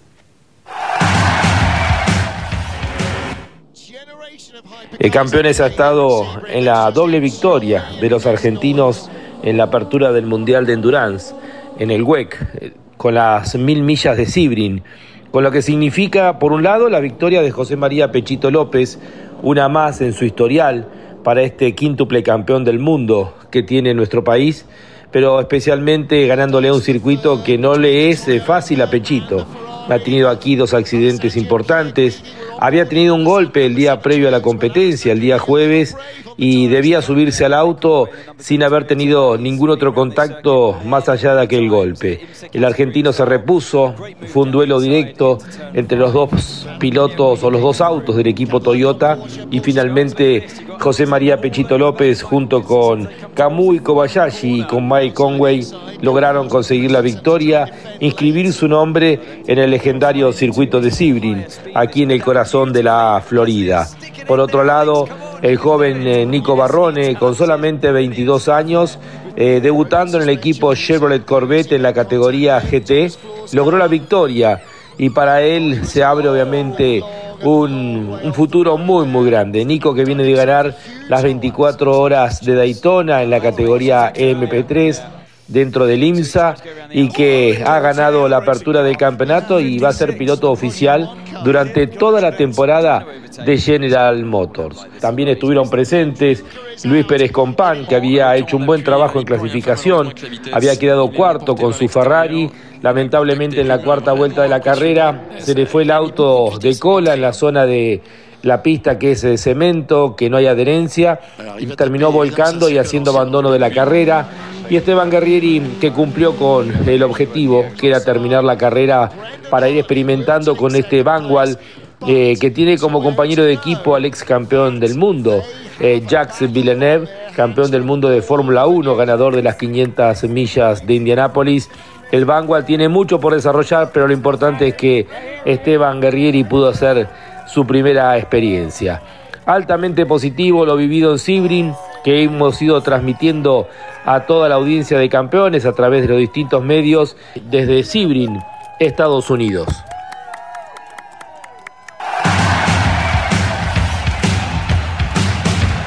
[5.01, 9.11] El Campeones ha estado en la doble victoria de los argentinos
[9.43, 11.35] en la apertura del Mundial de Endurance,
[11.81, 14.85] en el WEC, eh, con las mil millas de Sibrin,
[15.33, 19.01] con lo que significa, por un lado, la victoria de José María Pechito López,
[19.43, 20.87] una más en su historial
[21.25, 24.67] para este quíntuple campeón del mundo que tiene nuestro país,
[25.11, 29.47] pero especialmente ganándole un circuito que no le es eh, fácil a Pechito.
[29.89, 32.23] Ha tenido aquí dos accidentes importantes.
[32.59, 35.97] Había tenido un golpe el día previo a la competencia, el día jueves,
[36.37, 41.69] y debía subirse al auto sin haber tenido ningún otro contacto más allá de aquel
[41.69, 42.27] golpe.
[42.53, 43.95] El argentino se repuso,
[44.27, 45.39] fue un duelo directo
[45.75, 49.19] entre los dos pilotos o los dos autos del equipo Toyota
[49.51, 50.47] y finalmente
[50.81, 55.65] José María Pechito López junto con Kamui Kobayashi y con Mike Conway
[56.03, 62.11] lograron conseguir la victoria, inscribir su nombre en el legendario circuito de Sebring, aquí en
[62.11, 63.89] el corazón de la Florida.
[64.29, 65.09] Por otro lado,
[65.43, 68.99] el joven eh, Nico Barrone, con solamente 22 años,
[69.35, 73.11] eh, debutando en el equipo Chevrolet Corvette en la categoría GT,
[73.53, 74.63] logró la victoria
[74.99, 77.03] y para él se abre obviamente
[77.43, 79.65] un, un futuro muy muy grande.
[79.65, 80.77] Nico que viene de ganar
[81.09, 85.03] las 24 horas de Daytona en la categoría MP3
[85.49, 86.55] dentro del IMSA
[86.91, 91.11] y que ha ganado la apertura del campeonato y va a ser piloto oficial
[91.43, 93.07] durante toda la temporada
[93.45, 94.87] de General Motors.
[95.01, 96.45] También estuvieron presentes
[96.85, 100.15] Luis Pérez Compán, que había hecho un buen trabajo en clasificación,
[100.53, 102.51] había quedado cuarto con su Ferrari,
[102.83, 107.15] lamentablemente en la cuarta vuelta de la carrera se le fue el auto de cola
[107.15, 108.03] en la zona de
[108.43, 111.19] la pista que es de cemento, que no hay adherencia,
[111.59, 114.29] y terminó volcando y haciendo abandono de la carrera.
[114.71, 119.11] Y Esteban Guerrieri que cumplió con el objetivo, que era terminar la carrera
[119.51, 121.59] para ir experimentando con este Vanguard,
[122.07, 125.43] eh, que tiene como compañero de equipo al ex campeón del mundo,
[125.81, 130.95] eh, Jacques Villeneuve, campeón del mundo de Fórmula 1, ganador de las 500 millas de
[130.95, 131.71] Indianápolis.
[132.11, 135.07] El Vanguard tiene mucho por desarrollar, pero lo importante es que
[135.45, 137.09] Esteban Guerrieri pudo hacer
[137.47, 139.03] su primera experiencia.
[139.47, 141.75] Altamente positivo lo vivido en Sibrin,
[142.05, 143.67] que hemos ido transmitiendo
[144.05, 147.17] a toda la audiencia de campeones a través de los distintos medios
[147.51, 148.39] desde Sibrin,
[148.79, 149.67] Estados Unidos.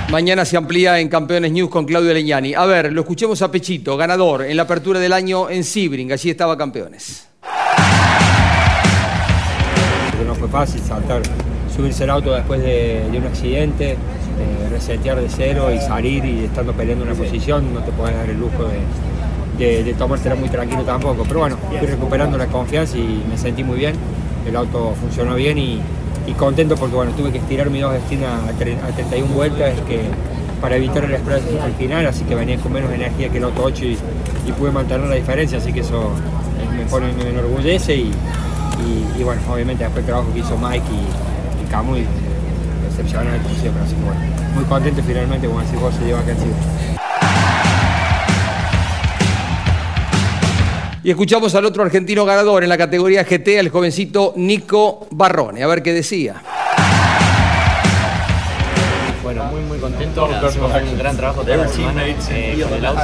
[0.10, 2.54] Mañana se amplía en Campeones News con Claudio Leñani.
[2.54, 6.14] A ver, lo escuchemos a Pechito, ganador en la apertura del año en Sebring.
[6.14, 7.28] Allí estaba Campeones.
[10.10, 11.22] porque no fue fácil saltar,
[11.76, 13.98] subirse al auto después de, de un accidente,
[14.40, 18.30] eh, resetear de cero y salir y estando peleando una posición, no te puedes dar
[18.30, 21.24] el lujo de, de, de tomártela muy tranquilo tampoco.
[21.28, 23.96] Pero bueno, fui recuperando la confianza y me sentí muy bien,
[24.48, 25.80] el auto funcionó bien y,
[26.28, 28.52] y contento porque bueno, tuve que estirar mis dos destinos a, a
[28.92, 30.02] 31 vueltas, que
[30.62, 33.64] para evitar el spray al final, así que venía con menos energía que el auto
[33.64, 33.98] 8 y,
[34.48, 36.10] y pude mantener la diferencia, así que eso
[36.76, 38.12] me, pone, me enorgullece y,
[38.84, 41.96] y- y bueno, obviamente después el trabajo que hizo Mike y, y Camu
[42.88, 44.20] excepcional como siempre, así que bueno,
[44.56, 46.56] muy contento finalmente, como decís vos, se lleva acá encima.
[51.04, 55.64] Y escuchamos al otro argentino ganador en la categoría GT, el jovencito Nico Barrone.
[55.64, 56.42] A ver qué decía.
[59.28, 60.30] Bueno, muy muy contento.
[60.48, 63.02] Hicimos un gran trabajo toda la semana eh, con el auto.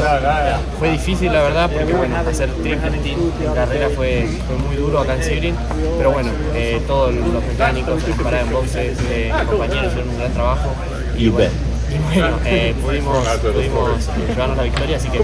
[0.80, 4.99] Fue difícil la verdad porque bueno, hacer triple stint en carrera fue, fue muy duro
[4.99, 5.55] acá en Sebring.
[5.97, 10.17] Pero bueno, eh, todos los mecánicos, las paradas en boxes, eh, mis compañeros hicieron un
[10.17, 10.69] gran trabajo.
[11.17, 11.51] Y bueno,
[11.91, 15.19] y bueno, eh, pudimos, pudimos llevarnos la victoria, así que.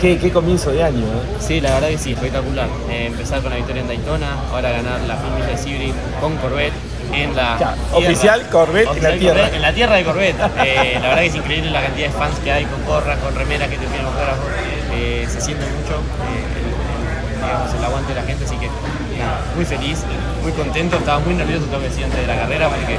[0.00, 1.36] Qué, qué comienzo de año, ¿eh?
[1.40, 2.68] Sí, la verdad que sí, espectacular.
[2.88, 6.72] Eh, empezar con la victoria en Daytona, ahora ganar la Millas de Sebring con Corvette
[7.12, 9.34] en la oficial Corvette en la tierra.
[9.40, 10.36] Corvette en la tierra de Corvette.
[10.64, 13.34] Eh, la verdad que es increíble la cantidad de fans que hay con gorras, con
[13.34, 14.44] remeras que te piden autógrafos.
[14.94, 18.66] Eh, se siente mucho eh, el, el- digamos, el aguante de la gente, así que
[18.66, 19.98] nada, muy feliz,
[20.42, 20.96] muy contento.
[20.96, 22.96] Estaba muy nervioso, que decir, antes de la carrera porque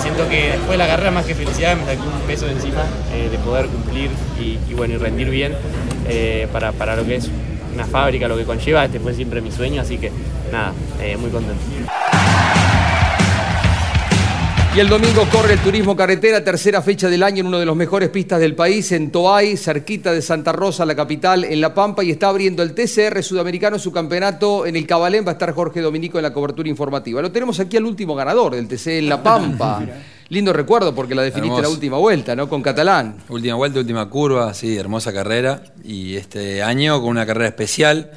[0.00, 2.82] siento que después de la carrera, más que felicidad, me sacó un peso de encima
[3.14, 4.10] eh, de poder cumplir
[4.40, 5.54] y, y bueno, y rendir bien
[6.08, 7.28] eh, para, para lo que es
[7.74, 8.84] una fábrica, lo que conlleva.
[8.84, 10.10] Este fue siempre mi sueño, así que
[10.50, 11.62] nada, eh, muy contento.
[14.74, 17.76] Y el domingo corre el turismo carretera, tercera fecha del año en una de las
[17.76, 22.02] mejores pistas del país, en Toay, cerquita de Santa Rosa, la capital, en La Pampa,
[22.02, 25.26] y está abriendo el TCR sudamericano su campeonato en el Cabalén.
[25.26, 27.20] Va a estar Jorge Dominico en la cobertura informativa.
[27.20, 29.82] Lo tenemos aquí al último ganador del TC en La Pampa.
[30.30, 32.48] Lindo recuerdo porque la definiste la última vuelta, ¿no?
[32.48, 33.16] Con Catalán.
[33.28, 35.64] Última vuelta, última curva, sí, hermosa carrera.
[35.84, 38.10] Y este año con una carrera especial.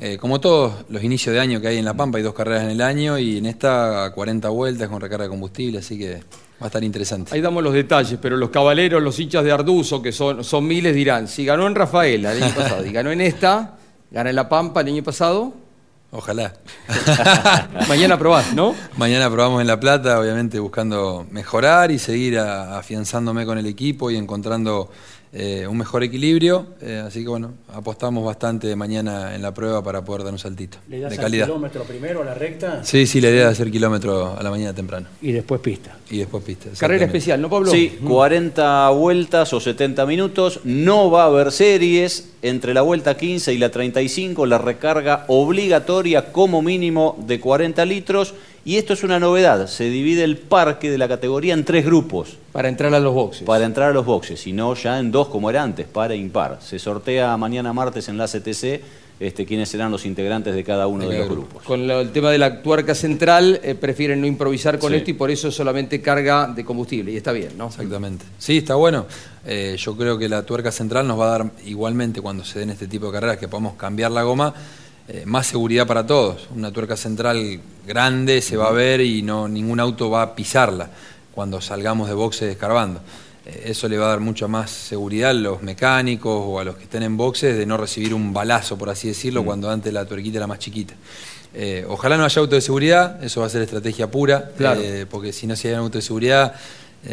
[0.00, 2.64] Eh, como todos los inicios de año que hay en La Pampa, hay dos carreras
[2.64, 6.14] en el año y en esta 40 vueltas con recarga de combustible, así que
[6.60, 7.32] va a estar interesante.
[7.34, 10.94] Ahí damos los detalles, pero los cabaleros, los hinchas de Arduzo, que son, son miles,
[10.96, 13.76] dirán, si ganó en Rafaela el año pasado y ganó en esta,
[14.10, 15.54] gana en La Pampa el año pasado,
[16.16, 16.52] Ojalá.
[17.88, 18.72] mañana probás, ¿no?
[18.96, 24.12] Mañana probamos en La Plata, obviamente buscando mejorar y seguir a- afianzándome con el equipo
[24.12, 24.90] y encontrando
[25.36, 26.66] eh, un mejor equilibrio.
[26.80, 30.78] Eh, así que bueno, apostamos bastante mañana en la prueba para poder dar un saltito
[30.88, 31.46] ¿Le das de al calidad.
[31.46, 32.84] kilómetro primero a la recta?
[32.84, 35.08] Sí, sí, la idea es hacer kilómetro a la mañana temprano.
[35.20, 35.96] Y después pista.
[36.08, 36.70] Y después pista.
[36.78, 37.70] Carrera especial, ¿no, Pablo?
[37.72, 40.60] Sí, 40 vueltas o 70 minutos.
[40.62, 42.30] No va a haber series.
[42.42, 48.34] Entre la vuelta 15 y la 35, la recarga obligatoria como mínimo de 40 litros.
[48.64, 49.66] Y esto es una novedad.
[49.66, 52.38] Se divide el parque de la categoría en tres grupos.
[52.52, 53.42] Para entrar a los boxes.
[53.42, 56.16] Para entrar a los boxes, y no ya en dos como era antes, par e
[56.16, 56.58] impar.
[56.62, 58.80] Se sortea mañana martes en la CTC
[59.20, 61.62] este, quiénes serán los integrantes de cada uno de, los grupos.
[61.62, 64.96] Con lo- el tema de la tuerca central, eh, prefieren no improvisar con Sí.
[64.98, 67.12] esto y por eso solamente carga de combustible.
[67.12, 67.66] Y está bien, ¿no?
[67.68, 68.24] Exactamente.
[68.38, 69.06] Sí, está bueno.
[69.46, 72.70] Eh, yo creo que la tuerca central nos va a dar igualmente cuando se den
[72.70, 74.52] este tipo de carreras que podamos cambiar la goma,
[75.08, 76.48] eh, más seguridad para todos.
[76.54, 80.90] Una tuerca central grande se va a ver y no ningún auto va a pisarla
[81.34, 83.00] cuando salgamos de boxes escarbando.
[83.44, 86.76] Eh, eso le va a dar mucha más seguridad a los mecánicos o a los
[86.76, 89.46] que estén en boxes de no recibir un balazo, por así decirlo, Mm.
[89.46, 90.94] cuando antes la tuerquita era más chiquita.
[91.52, 94.80] Eh, ojalá no haya auto de seguridad, eso va a ser estrategia pura, Claro.
[95.10, 96.54] porque si no se hay auto de seguridad,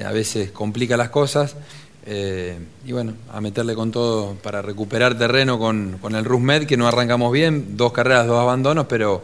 [0.03, 1.55] a veces complica las cosas.
[2.05, 6.77] Eh, y bueno, a meterle con todo para recuperar terreno con, con el Rusmed, que
[6.77, 9.21] no arrancamos bien, dos carreras, dos abandonos, pero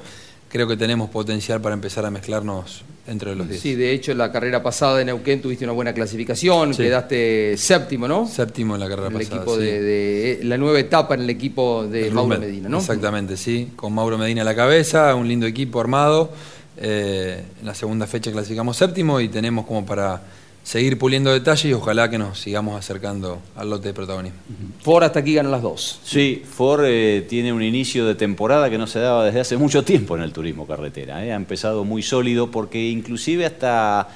[0.49, 3.61] creo que tenemos potencial para empezar a mezclarnos entre los 10.
[3.61, 6.83] Sí, de hecho, la carrera pasada de Neuquén tuviste una buena clasificación, Sí.
[6.83, 8.27] quedaste séptimo, ¿no?
[8.27, 9.37] Séptimo en la carrera En el pasada.
[9.41, 9.61] equipo sí.
[9.63, 12.79] de, de- la nueva etapa en el equipo de El Mauro Medina, ¿no?
[12.79, 13.71] Exactamente, sí.
[13.75, 16.31] Con Mauro Medina a la cabeza, un lindo equipo armado.
[16.79, 20.21] Eh, en la segunda fecha clasificamos séptimo y tenemos como para
[20.67, 24.37] seguir puliendo detalles y ojalá que nos sigamos acercando al lote de protagonismo.
[24.81, 26.01] Ford hasta aquí ganan las dos.
[26.03, 29.85] Sí, Ford eh, tiene un inicio de temporada que no se daba desde hace mucho
[29.85, 31.25] tiempo en el turismo carretera.
[31.25, 31.31] ¿eh?
[31.31, 34.09] Ha empezado muy sólido porque inclusive hasta,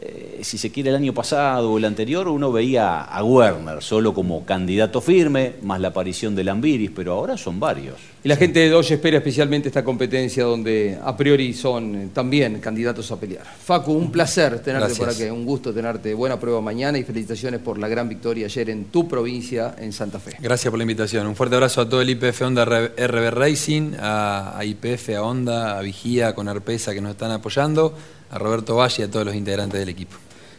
[0.00, 4.14] eh, si se quiere, el año pasado o el anterior uno veía a Werner solo
[4.14, 7.96] como candidato firme, más la aparición de Lambiris, pero ahora son varios.
[8.22, 12.60] Y la gente de Dodge espera especialmente esta competencia donde a priori son eh, también
[12.60, 13.44] candidatos a pelear.
[13.44, 14.98] Facu, un placer tenerte Gracias.
[14.98, 16.14] por aquí, un gusto tenerte.
[16.14, 20.20] Buena prueba mañana y felicitaciones por la gran victoria ayer en tu provincia, en Santa
[20.20, 20.36] Fe.
[20.40, 21.26] Gracias por la invitación.
[21.26, 25.76] Un fuerte abrazo a todo el IPF Honda RB Racing, a, a IPF, a Honda,
[25.76, 27.94] a Vigía, con Arpesa que nos están apoyando,
[28.30, 30.16] a Roberto Valle y a todos los integrantes del equipo.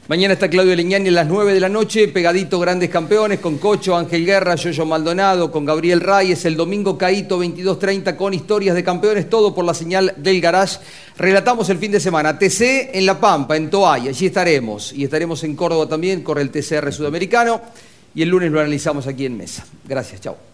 [0.10, 3.96] Mañana está Claudio Leñani a las 9 de la noche, pegadito Grandes Campeones, con Cocho,
[3.96, 6.46] Ángel Guerra, Yoyo Maldonado, con Gabriel Reyes.
[6.46, 10.80] El domingo Caíto 22.30 con historias de campeones, todo por la señal del Garage.
[11.16, 12.40] Relatamos el fin de semana.
[12.40, 14.94] TC en La Pampa, en Toay, allí estaremos.
[14.94, 17.62] Y estaremos en Córdoba también, corre el TCR sudamericano.
[18.16, 19.64] Y el lunes lo analizamos aquí en mesa.
[19.86, 20.49] Gracias, chao.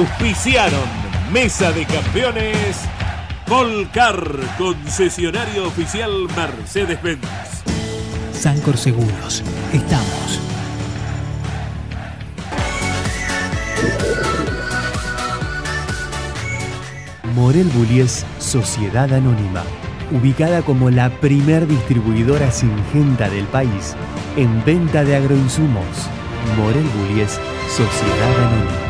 [0.00, 0.88] Auspiciaron
[1.30, 2.88] Mesa de Campeones
[3.46, 4.16] Volcar,
[4.56, 7.20] concesionario oficial Mercedes-Benz.
[8.32, 9.44] Sancor Seguros.
[9.74, 10.40] Estamos.
[17.34, 19.64] Morel Bullies Sociedad Anónima,
[20.12, 23.94] ubicada como la primer distribuidora singenta del país
[24.38, 26.08] en venta de agroinsumos.
[26.56, 27.38] Morel Bullies
[27.68, 28.89] Sociedad Anónima.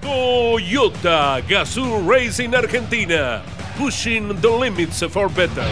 [0.00, 3.42] Toyota Gazoo Racing Argentina.
[3.76, 5.66] Pushing the limits for better.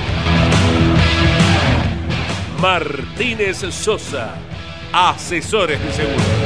[2.60, 4.34] Martínez Sosa.
[4.92, 6.45] Asesores de seguro.